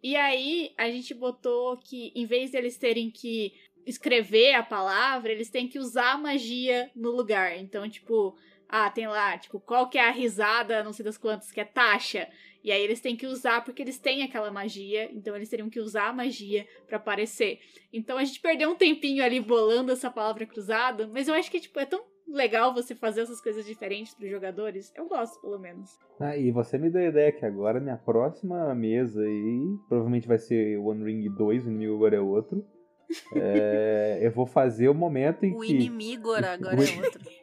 [0.00, 3.52] E aí a gente botou que, em vez deles terem que
[3.84, 7.58] escrever a palavra, eles têm que usar a magia no lugar.
[7.58, 11.50] Então, tipo, ah, tem lá, tipo, qual que é a risada, não sei das quantas,
[11.50, 12.28] que é taxa.
[12.62, 15.80] E aí eles têm que usar porque eles têm aquela magia, então eles teriam que
[15.80, 17.58] usar a magia pra aparecer.
[17.92, 21.58] Então a gente perdeu um tempinho ali bolando essa palavra cruzada, mas eu acho que
[21.58, 24.92] tipo é tão legal você fazer essas coisas diferentes pros jogadores.
[24.96, 25.98] Eu gosto, pelo menos.
[26.20, 30.38] Ah, e você me deu a ideia que agora minha próxima mesa aí, provavelmente vai
[30.38, 32.64] ser One Ring 2, o inimigo agora é outro.
[33.36, 35.72] É, eu vou fazer o momento em O que.
[35.72, 37.20] inimigo agora o- é outro.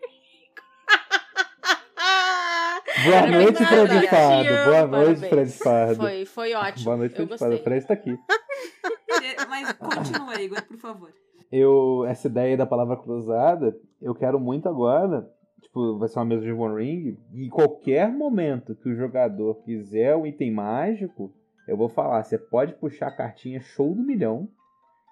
[3.05, 3.87] Boa Era noite, Fred.
[3.89, 4.91] Boa Parabéns.
[5.21, 5.95] noite, Fred Fardo.
[5.95, 6.85] Foi, foi ótimo.
[6.85, 7.55] Boa noite, Fred Fardo.
[7.55, 7.59] O.
[7.63, 8.17] Fred está aqui.
[9.49, 11.13] Mas continua, Igor, por favor.
[11.51, 15.29] Eu, essa ideia da palavra cruzada, eu quero muito agora.
[15.61, 17.17] Tipo, vai ser uma mesa de One Ring.
[17.33, 21.31] E qualquer momento que o jogador quiser um item mágico,
[21.67, 24.47] eu vou falar: você pode puxar a cartinha show do milhão.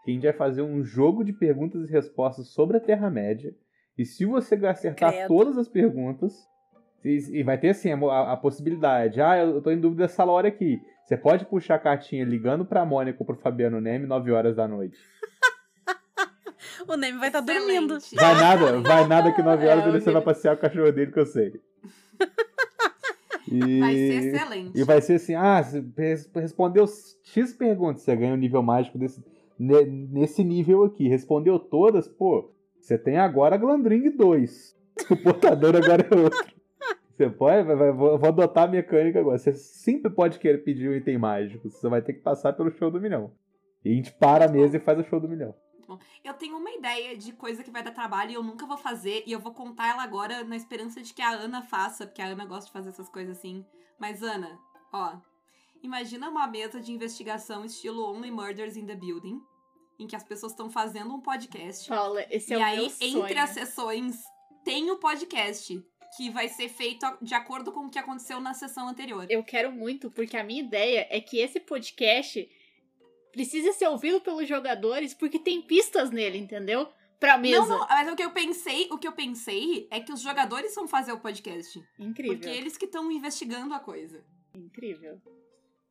[0.04, 3.54] Que a gente vai fazer um jogo de perguntas e respostas sobre a Terra-média.
[3.98, 5.28] E se você acertar Credo.
[5.28, 6.34] todas as perguntas,
[7.04, 9.22] e vai ter assim a- a possibilidade.
[9.22, 10.80] Ah, eu tô em dúvida dessa hora aqui.
[11.06, 14.68] Você pode puxar a cartinha ligando pra Mônica ou pro Fabiano Neme 9 horas da
[14.68, 14.98] noite.
[16.88, 17.98] O Neme vai estar dormindo.
[17.98, 18.16] Excelente.
[18.26, 21.12] Vai nada, vai nada que 9 horas É, ele vai passear com o cachorro dele
[21.12, 21.60] que eu sei.
[23.48, 23.80] E...
[23.80, 24.80] Vai ser excelente.
[24.80, 25.62] E vai ser assim, ah,
[26.36, 26.86] respondeu
[27.24, 29.24] X perguntas, você ganha um nível mágico desse,
[29.58, 31.08] ne- nesse nível aqui.
[31.08, 34.78] Respondeu todas, pô, você tem agora Glandring 2.
[35.10, 36.46] O portador agora é outro.
[37.16, 39.38] Você pode, vai, vai- vou, vou adotar a mecânica agora.
[39.38, 42.92] Você sempre pode querer pedir um item mágico, você vai ter que passar pelo show
[42.92, 43.32] do milhão.
[43.84, 45.56] E a gente para a mesa e faz o show do milhão.
[46.24, 49.24] Eu tenho uma ideia de coisa que vai dar trabalho e eu nunca vou fazer,
[49.26, 52.28] e eu vou contar ela agora na esperança de que a Ana faça, porque a
[52.28, 53.66] Ana gosta de fazer essas coisas assim.
[53.98, 54.60] Mas, Ana,
[54.92, 55.18] ó,
[55.82, 59.42] imagina uma mesa de investigação estilo Only Murders in the Building,
[59.98, 61.88] em que as pessoas estão fazendo um podcast.
[61.88, 63.24] Paula, esse é e o aí, meu sonho.
[63.24, 64.24] entre as sessões,
[64.64, 65.84] tem o podcast,
[66.16, 69.26] que vai ser feito de acordo com o que aconteceu na sessão anterior.
[69.30, 72.50] Eu quero muito, porque a minha ideia é que esse podcast
[73.32, 76.88] precisa ser ouvido pelos jogadores porque tem pistas nele, entendeu?
[77.20, 77.68] pra Não, mesa.
[77.68, 80.88] não, mas o que eu pensei, o que eu pensei é que os jogadores vão
[80.88, 81.78] fazer o podcast.
[82.00, 82.38] Incrível.
[82.38, 84.24] Porque eles que estão investigando a coisa.
[84.56, 85.22] Incrível.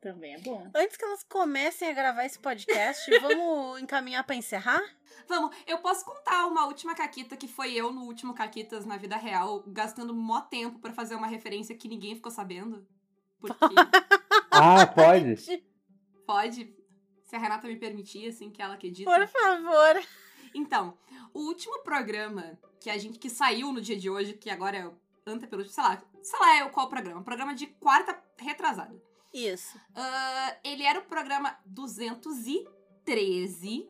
[0.01, 0.71] Também é bom.
[0.75, 4.81] Antes que elas comecem a gravar esse podcast, vamos encaminhar pra encerrar?
[5.29, 9.17] Vamos, eu posso contar uma última caquita que foi eu no último Caquitas na vida
[9.17, 12.87] real, gastando mó tempo pra fazer uma referência que ninguém ficou sabendo.
[13.39, 13.55] Porque
[14.51, 15.37] Ah, pode?
[16.27, 16.75] pode,
[17.29, 19.09] se a Renata me permitir, assim, que ela acredita.
[19.11, 20.03] Por favor.
[20.55, 20.97] Então,
[21.35, 24.91] o último programa que a gente que saiu no dia de hoje, que agora é
[25.31, 28.99] antepenúltimo, sei lá, sei lá é qual programa, programa de quarta retrasada.
[29.33, 29.81] Isso.
[29.95, 33.87] Ah, ele era o programa 213.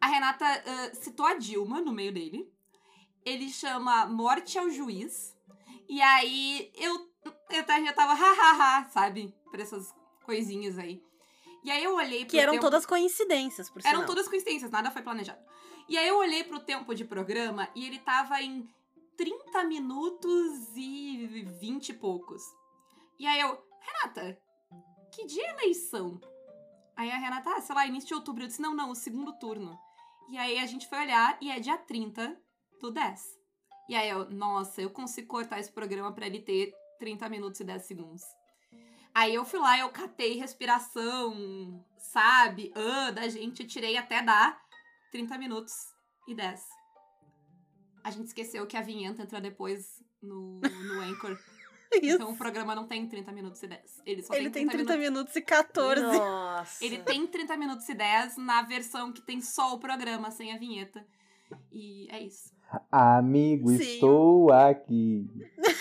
[0.00, 2.48] A Renata ah, citou a Dilma no meio dele.
[3.24, 5.36] Ele chama Morte ao Juiz.
[5.88, 7.10] E aí eu,
[7.50, 9.34] eu já tava hahaha, sabe?
[9.50, 9.92] Pra essas
[10.24, 11.02] coisinhas aí.
[11.66, 14.06] E aí eu olhei pro Que eram tempo- todas coincidências, por Eram sinal.
[14.06, 15.42] todas coincidências, nada foi planejado.
[15.88, 18.68] E aí eu olhei pro tempo de programa e ele tava em
[19.16, 21.26] 30 minutos e
[21.60, 22.40] 20 e poucos.
[23.18, 24.38] E aí eu, Renata,
[25.12, 26.20] que dia é eleição?
[26.96, 28.44] Aí a Renata, ah, sei lá, início de outubro.
[28.44, 29.76] Eu disse, não, não, o segundo turno.
[30.30, 32.40] E aí a gente foi olhar e é dia 30
[32.80, 33.22] do 10.
[33.88, 37.64] E aí eu, nossa, eu consigo cortar esse programa pra ele ter 30 minutos e
[37.64, 38.22] 10 segundos.
[39.16, 42.70] Aí eu fui lá, eu catei respiração, sabe?
[42.74, 44.60] Ah, da gente, eu tirei até dar
[45.10, 45.72] 30 minutos
[46.28, 46.62] e 10.
[48.04, 51.34] A gente esqueceu que a vinheta entra depois no, no Anchor.
[52.02, 52.16] Isso.
[52.16, 54.02] Então o programa não tem 30 minutos e 10.
[54.04, 55.34] Ele só Ele tem tem 30, 30 minutos.
[55.34, 56.02] minutos e 14.
[56.02, 56.84] Nossa.
[56.84, 60.58] Ele tem 30 minutos e 10 na versão que tem só o programa, sem a
[60.58, 61.02] vinheta.
[61.72, 62.54] E é isso.
[62.90, 63.76] Amigo, Sim.
[63.76, 65.26] estou aqui.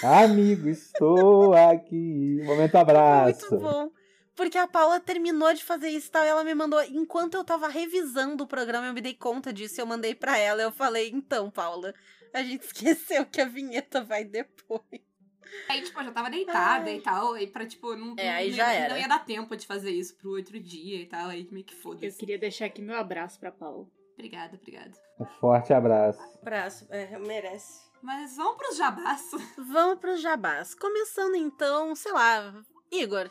[0.04, 2.42] Amigo, estou aqui.
[2.44, 3.50] Momento abraço.
[3.52, 3.92] Muito bom.
[4.36, 6.82] Porque a Paula terminou de fazer isso e tal, e ela me mandou.
[6.84, 10.62] Enquanto eu tava revisando o programa, eu me dei conta disso, eu mandei pra ela.
[10.62, 11.94] Eu falei, então, Paula,
[12.34, 14.82] a gente esqueceu que a vinheta vai depois.
[15.70, 16.98] Aí, tipo, eu já tava deitada Ai.
[16.98, 17.38] e tal.
[17.38, 18.94] E pra, tipo, não, É, não, aí não já ia, era.
[18.94, 21.30] não ia dar tempo de fazer isso pro outro dia e tal.
[21.30, 22.18] Aí meio que Eu foda-se.
[22.18, 23.88] queria deixar aqui meu abraço pra Paula.
[24.16, 24.92] Obrigada, obrigada.
[25.20, 26.20] Um forte abraço.
[26.44, 27.86] Braço, é, merece.
[28.02, 29.42] Mas vamos pros jabaços.
[29.72, 30.76] Vamos pros jabás.
[30.76, 32.54] Começando então, sei lá,
[32.92, 33.30] Igor,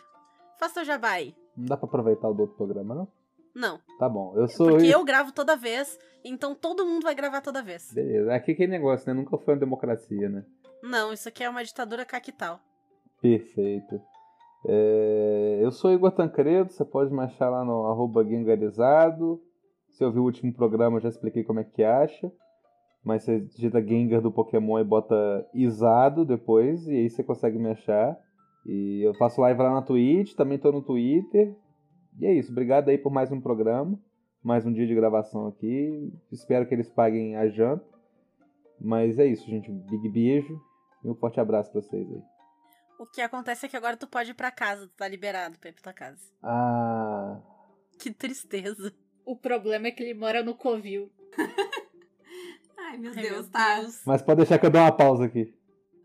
[0.58, 1.34] faça o jabá aí.
[1.56, 3.08] Não dá pra aproveitar o do outro programa, não?
[3.54, 4.32] Não, Tá bom.
[4.34, 4.70] Eu sou.
[4.70, 7.92] porque eu gravo toda vez, então todo mundo vai gravar toda vez.
[7.92, 8.34] Beleza.
[8.34, 9.14] Aqui que negócio, né?
[9.14, 10.44] Nunca foi uma democracia, né?
[10.82, 12.58] Não, isso aqui é uma ditadura caquital.
[13.22, 14.00] Perfeito.
[14.66, 19.40] É, eu sou Igor Tancredo, você pode me achar lá no arroba Gengarizado.
[19.94, 22.30] Se ouviu o último programa, eu já expliquei como é que acha.
[23.04, 25.14] Mas você digita Gengar do Pokémon e bota
[25.54, 28.18] Isado depois, e aí você consegue me achar.
[28.66, 31.54] E eu faço live lá na Twitch, também tô no Twitter.
[32.18, 33.96] E é isso, obrigado aí por mais um programa.
[34.42, 36.12] Mais um dia de gravação aqui.
[36.32, 37.86] Espero que eles paguem a janta.
[38.80, 39.70] Mas é isso, gente.
[39.70, 40.60] Big beijo
[41.04, 42.22] e um forte abraço pra vocês aí.
[42.98, 45.70] O que acontece é que agora tu pode ir pra casa, tu tá liberado pra
[45.70, 46.20] ir pra tua casa.
[46.42, 47.40] Ah.
[47.98, 48.92] Que tristeza.
[49.24, 51.10] O problema é que ele mora no Covil.
[52.76, 53.80] Ai, meu Ai, Deus, meu tá.
[53.80, 54.02] Deus.
[54.04, 55.54] Mas pode deixar que eu dou uma pausa aqui.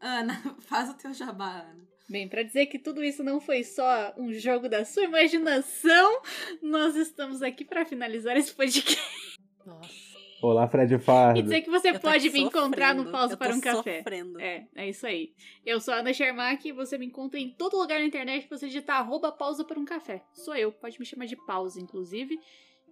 [0.01, 1.88] Ana, faz o teu jabá, Ana.
[2.09, 6.22] Bem, pra dizer que tudo isso não foi só um jogo da sua imaginação,
[6.59, 9.38] nós estamos aqui pra finalizar esse podcast.
[9.63, 10.09] Nossa.
[10.41, 11.38] Olá, Fred Fardo.
[11.38, 13.97] E dizer que você Eu pode me encontrar no sofrendo, Pausa para um Café.
[13.97, 14.39] Sofrendo.
[14.39, 15.34] É, é isso aí.
[15.65, 18.49] Eu sou a Ana Shermack e você me encontra em todo lugar na internet que
[18.49, 20.24] você digitar arroba pausa para um café.
[20.32, 22.39] Sou eu, pode me chamar de pausa, inclusive.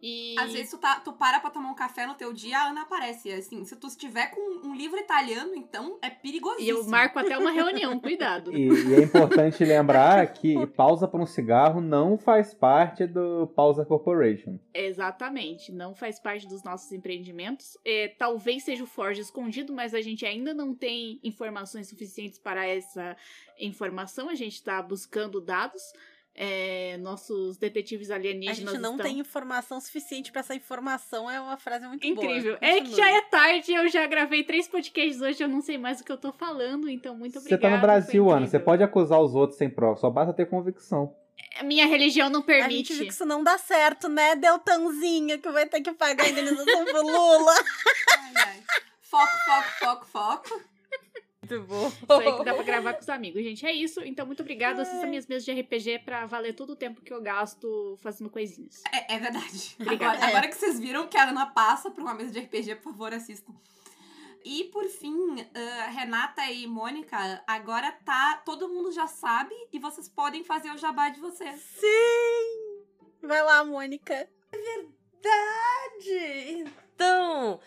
[0.02, 0.36] E.
[0.40, 2.82] Às vezes tu, tá, tu para pra tomar um café no teu dia, a Ana
[2.82, 3.32] aparece.
[3.32, 6.78] Assim, se tu estiver com um livro italiano, então é E perigosíssimo.
[6.80, 8.52] eu marco até uma reunião, cuidado.
[8.56, 13.86] E, e é importante lembrar que pausa para um cigarro não faz parte do Pausa
[13.86, 14.60] Corporation.
[14.74, 17.78] Exatamente, não faz parte dos nossos empreendimentos.
[17.86, 22.66] É, talvez seja o Forge escondido, mas a gente ainda não tem informações suficientes para
[22.68, 23.16] essa
[23.60, 24.30] informação.
[24.30, 25.82] A gente está buscando dados.
[26.40, 29.06] É, nossos detetives A alienígenas gente não estão...
[29.08, 32.58] tem informação suficiente pra essa informação, é uma frase muito Incrível.
[32.60, 32.72] boa.
[32.72, 36.00] É que já é tarde, eu já gravei três podcasts hoje, eu não sei mais
[36.00, 37.62] o que eu tô falando, então muito Você obrigada.
[37.64, 38.42] tá no Brasil, Ana.
[38.42, 38.66] Você incrível.
[38.66, 40.00] pode acusar os outros sem prova.
[40.00, 41.16] Só basta ter convicção.
[41.60, 42.90] A Minha religião não A permite.
[42.90, 44.36] gente viu que isso não dá certo, né?
[44.36, 47.54] Deltãozinho, que vai ter que pagar a indenização pro Lula.
[48.14, 48.64] Ai, ai.
[49.02, 50.62] Foco, foco, foco, foco.
[51.50, 51.88] Muito bom.
[51.88, 53.66] Isso aí que dá pra gravar com os amigos, gente.
[53.66, 54.02] É isso.
[54.02, 54.82] Então, muito obrigada.
[54.82, 58.84] Assista minhas mesas de RPG pra valer todo o tempo que eu gasto fazendo coisinhas.
[58.92, 59.76] É, é verdade.
[59.80, 60.18] Obrigada.
[60.18, 62.92] Agora, agora que vocês viram que a Ana passa por uma mesa de RPG, por
[62.92, 63.54] favor, assistam.
[64.44, 68.42] E por fim, ah, Renata e Mônica, agora tá.
[68.46, 71.60] Todo mundo já sabe e vocês podem fazer o jabá de vocês.
[71.60, 72.86] Sim!
[73.22, 74.30] Vai lá, Mônica.
[74.52, 75.04] Verdade!
[76.96, 77.60] Então,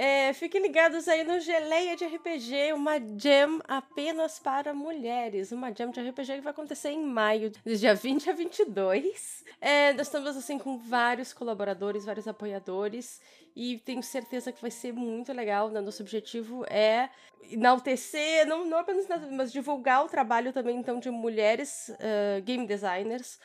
[0.00, 5.50] é, fiquem ligados aí no Geleia de RPG, uma jam apenas para mulheres.
[5.50, 9.44] Uma jam de RPG que vai acontecer em maio, do dia 20 a 22.
[9.60, 13.20] É, nós estamos, assim, com vários colaboradores, vários apoiadores.
[13.56, 15.68] E tenho certeza que vai ser muito legal.
[15.68, 15.80] Né?
[15.80, 17.10] Nosso objetivo é
[17.50, 23.36] enaltecer, não, não apenas mas divulgar o trabalho também, então, de mulheres uh, game designers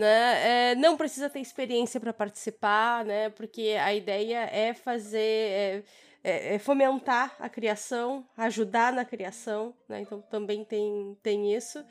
[0.00, 0.70] né?
[0.72, 3.30] É, não precisa ter experiência para participar, né?
[3.30, 5.18] Porque a ideia é fazer.
[5.18, 5.82] É,
[6.22, 10.00] é, é, fomentar a criação, ajudar na criação, né?
[10.00, 11.82] Então também tem, tem isso.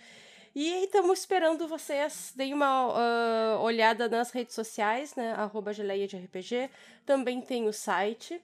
[0.53, 2.33] E estamos esperando vocês.
[2.35, 5.33] Deem uma uh, olhada nas redes sociais, né?
[5.33, 6.69] Arroba geleia de RPG.
[7.05, 8.41] Também tem o site,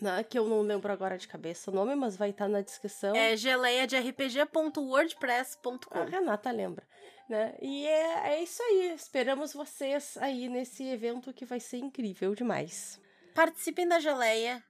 [0.00, 0.24] né?
[0.24, 3.14] Que eu não lembro agora de cabeça o nome, mas vai estar tá na descrição.
[3.14, 5.98] É geleiaderpg.wordpress.com.
[5.98, 6.84] A Renata lembra
[7.28, 7.54] né?
[7.60, 8.92] E é, é isso aí.
[8.94, 13.00] Esperamos vocês aí nesse evento que vai ser incrível demais.
[13.34, 14.62] Participem da geleia,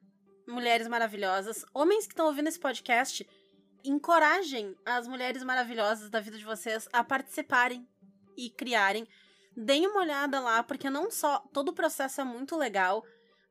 [0.46, 1.64] mulheres maravilhosas.
[1.74, 3.26] Homens que estão ouvindo esse podcast,
[3.84, 7.86] encorajem as mulheres maravilhosas da vida de vocês a participarem
[8.36, 9.06] e criarem.
[9.56, 13.04] Deem uma olhada lá, porque não só todo o processo é muito legal,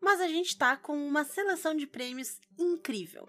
[0.04, 3.28] mas a gente tá com uma seleção de prêmios incrível.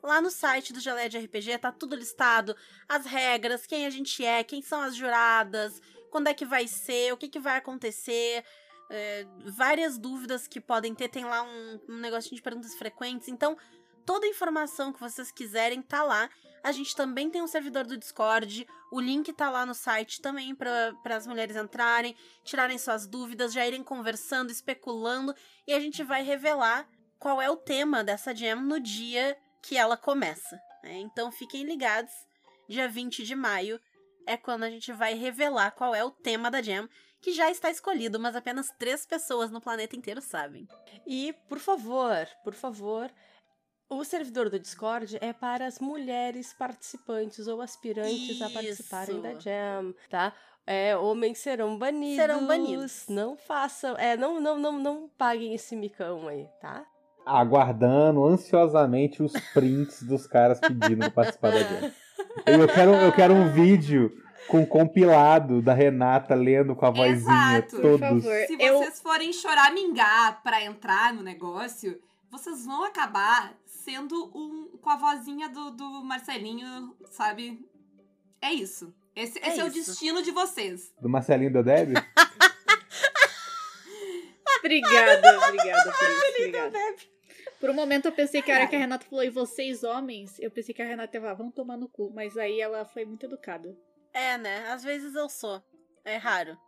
[0.00, 2.56] Lá no site do Geleia de RPG tá tudo listado,
[2.88, 7.12] as regras, quem a gente é, quem são as juradas, quando é que vai ser,
[7.12, 8.44] o que, que vai acontecer,
[8.88, 11.08] é, várias dúvidas que podem ter.
[11.08, 13.28] Tem lá um, um negocinho de perguntas frequentes.
[13.28, 13.56] Então,
[14.04, 16.28] toda a informação que vocês quiserem tá lá.
[16.62, 18.66] A gente também tem um servidor do Discord.
[18.90, 23.66] O link tá lá no site também para as mulheres entrarem, tirarem suas dúvidas, já
[23.66, 25.34] irem conversando, especulando.
[25.66, 26.88] E a gente vai revelar
[27.18, 30.60] qual é o tema dessa jam no dia que ela começa.
[30.82, 30.98] Né?
[30.98, 32.12] Então fiquem ligados,
[32.68, 33.80] dia 20 de maio
[34.26, 36.88] é quando a gente vai revelar qual é o tema da Jam,
[37.20, 40.66] que já está escolhido, mas apenas três pessoas no planeta inteiro sabem.
[41.06, 43.10] E, por favor, por favor,
[43.98, 48.44] o servidor do Discord é para as mulheres participantes ou aspirantes Isso.
[48.44, 50.32] a participarem da Jam, tá?
[50.66, 52.16] É, homens serão banidos.
[52.16, 53.06] Serão banidos.
[53.08, 56.86] Não façam, é, não, não, não, não paguem esse micão aí, tá?
[57.24, 61.92] aguardando ansiosamente os prints dos caras pedindo pra participar da jam.
[62.46, 64.12] Eu quero, eu quero um vídeo
[64.48, 68.00] com compilado da Renata lendo com a vozinha Exato, todos.
[68.00, 68.46] Por favor.
[68.46, 68.78] Se eu...
[68.78, 71.98] vocês forem choramingar para entrar no negócio,
[72.30, 73.52] vocês vão acabar
[73.84, 77.64] sendo um com a vozinha do, do Marcelinho, sabe?
[78.40, 78.94] É isso.
[79.14, 80.92] Esse é, esse é o destino de vocês.
[81.00, 81.94] Do Marcelinho do Deb?
[84.58, 86.38] obrigada, obrigada por isso.
[86.38, 86.78] Obrigada.
[87.60, 90.38] Por um momento eu pensei que a hora que a Renata falou, e vocês homens,
[90.40, 92.10] eu pensei que a Renata ia falar, vão tomar no cu.
[92.12, 93.76] Mas aí ela foi muito educada.
[94.12, 94.66] É, né?
[94.68, 95.62] Às vezes eu sou.
[96.04, 96.58] É raro.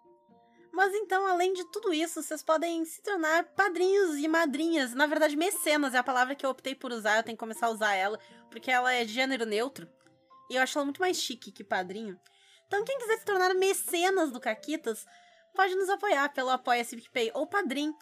[0.75, 4.93] Mas então, além de tudo isso, vocês podem se tornar padrinhos e madrinhas.
[4.93, 7.17] Na verdade, mecenas é a palavra que eu optei por usar.
[7.17, 8.19] Eu tenho que começar a usar ela,
[8.51, 9.89] porque ela é de gênero neutro.
[10.51, 12.19] E eu acho ela muito mais chique que padrinho.
[12.67, 15.07] Então, quem quiser se tornar mecenas do Caquitas,
[15.55, 17.95] pode nos apoiar pelo Apoia-se PicPay ou Padrim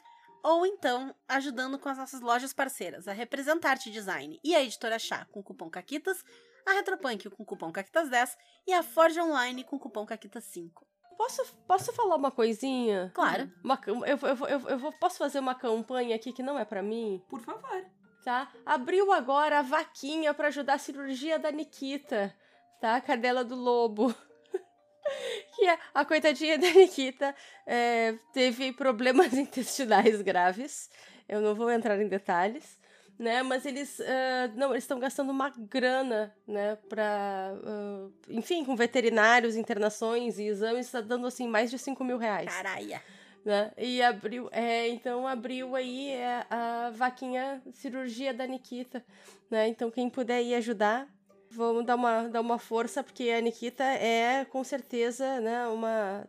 [0.43, 5.27] ou então ajudando com as nossas lojas parceiras, a Representarte Design e a Editora Chá
[5.27, 6.25] com o cupom CAQUITAS,
[6.67, 10.92] a Retropunk com o cupom CAQUITAS10 e a Forge Online com o cupom CAQUITAS5.
[11.17, 13.11] Posso, posso falar uma coisinha?
[13.15, 13.51] Claro.
[13.63, 16.83] Uma, eu, eu, eu, eu, eu posso fazer uma campanha aqui que não é para
[16.83, 17.23] mim?
[17.29, 17.85] Por favor.
[18.25, 18.51] Tá?
[18.65, 22.35] Abriu agora a vaquinha para ajudar a cirurgia da Nikita,
[22.81, 22.97] tá?
[22.97, 24.15] A cadela do lobo.
[25.57, 27.35] que a, a coitadinha da Nikita
[27.67, 30.89] é, teve problemas intestinais graves.
[31.29, 32.79] Eu não vou entrar em detalhes,
[33.23, 33.43] né?
[33.43, 36.77] Mas eles uh, não, eles estão gastando uma grana, né?
[36.89, 42.19] Para, uh, enfim, com veterinários, internações e exames, está dando assim mais de 5 mil
[42.19, 42.53] reais.
[42.53, 43.01] Caralho.
[43.45, 43.73] Né?
[43.77, 49.05] E abriu, é, então abriu aí é, a vaquinha cirurgia da Nikita,
[49.51, 49.69] né?
[49.69, 51.09] Então quem puder ir ajudar,
[51.55, 56.27] Vamos dar uma, dar uma força, porque a Nikita é, com certeza, né, uma...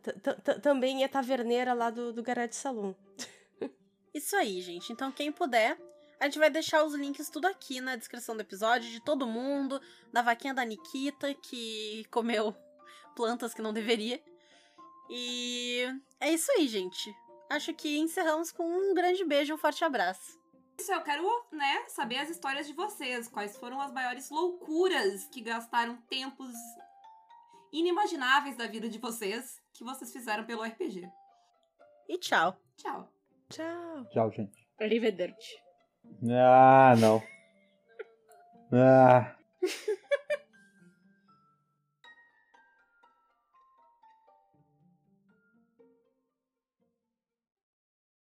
[0.62, 2.94] Também é taverneira lá do, do Garage Saloon.
[4.14, 4.92] Isso aí, gente.
[4.92, 5.78] Então, quem puder,
[6.24, 9.82] a gente vai deixar os links tudo aqui na descrição do episódio, de todo mundo,
[10.10, 12.56] da vaquinha da Nikita, que comeu
[13.14, 14.24] plantas que não deveria.
[15.10, 15.86] E
[16.22, 17.14] é isso aí, gente.
[17.50, 20.40] Acho que encerramos com um grande beijo e um forte abraço.
[20.80, 23.28] Isso, eu quero, né, saber as histórias de vocês.
[23.28, 26.54] Quais foram as maiores loucuras que gastaram tempos
[27.74, 31.12] inimagináveis da vida de vocês que vocês fizeram pelo RPG.
[32.08, 32.58] E tchau.
[32.78, 33.12] Tchau.
[33.50, 34.06] Tchau.
[34.06, 34.66] Tchau, gente.
[34.80, 35.63] Arrivederci.
[36.30, 37.22] Ah, não.
[38.72, 39.36] ah.